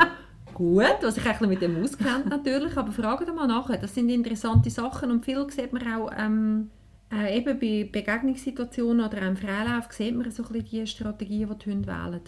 Gut, 0.54 0.96
was 1.02 1.18
ein 1.18 1.24
bisschen 1.24 1.48
mit 1.48 1.62
dem 1.62 1.82
auskennt 1.82 2.26
natürlich, 2.26 2.76
aber 2.76 2.90
fragt 2.90 3.32
mal 3.34 3.46
nachher. 3.46 3.76
Das 3.76 3.94
sind 3.94 4.08
interessante 4.08 4.70
Sachen 4.70 5.10
und 5.10 5.24
viel 5.24 5.48
sieht 5.50 5.72
man 5.72 5.86
auch 5.86 6.10
ähm, 6.16 6.70
äh, 7.12 7.38
eben 7.38 7.58
bei 7.58 7.88
Begegnungssituationen 7.90 9.06
oder 9.06 9.18
auch 9.18 9.28
im 9.28 9.36
Freilauf 9.36 9.92
sieht 9.92 10.16
man 10.16 10.30
so 10.30 10.42
ein 10.42 10.52
bisschen 10.52 10.84
die 10.84 10.86
Strategien, 10.86 11.48
die 11.48 11.64
die 11.64 11.70
Hunde 11.70 11.88
wählen. 11.88 12.20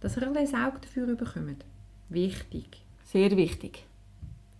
Dass 0.00 0.16
ihr 0.16 0.22
ein 0.22 0.36
Auge 0.36 0.78
dafür 0.80 1.06
bekommt. 1.14 1.64
Wichtig. 2.08 2.82
Sehr 3.04 3.36
wichtig. 3.36 3.84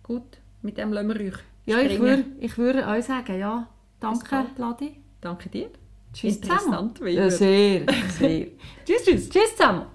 Gut, 0.03 0.37
mit 0.61 0.77
dem 0.77 0.91
lassen 0.93 1.09
wir 1.09 1.19
euch 1.27 1.33
Ja, 1.65 1.79
ich 1.79 1.99
würde, 1.99 2.25
ich 2.39 2.57
würde 2.57 2.85
euch 2.87 3.05
sagen, 3.05 3.39
ja. 3.39 3.67
Danke. 3.99 4.45
Ladi. 4.57 4.97
Danke 5.21 5.49
dir. 5.49 5.69
Tschüss 6.13 6.35
Interessant, 6.35 6.63
zusammen. 6.63 6.93
wie 7.01 7.15
Ja, 7.15 7.29
sehr, 7.29 7.85
sehr. 8.19 8.47
Tschüss, 8.85 9.03
tschüss. 9.05 9.29
Tschüss 9.29 9.55
zusammen. 9.55 9.85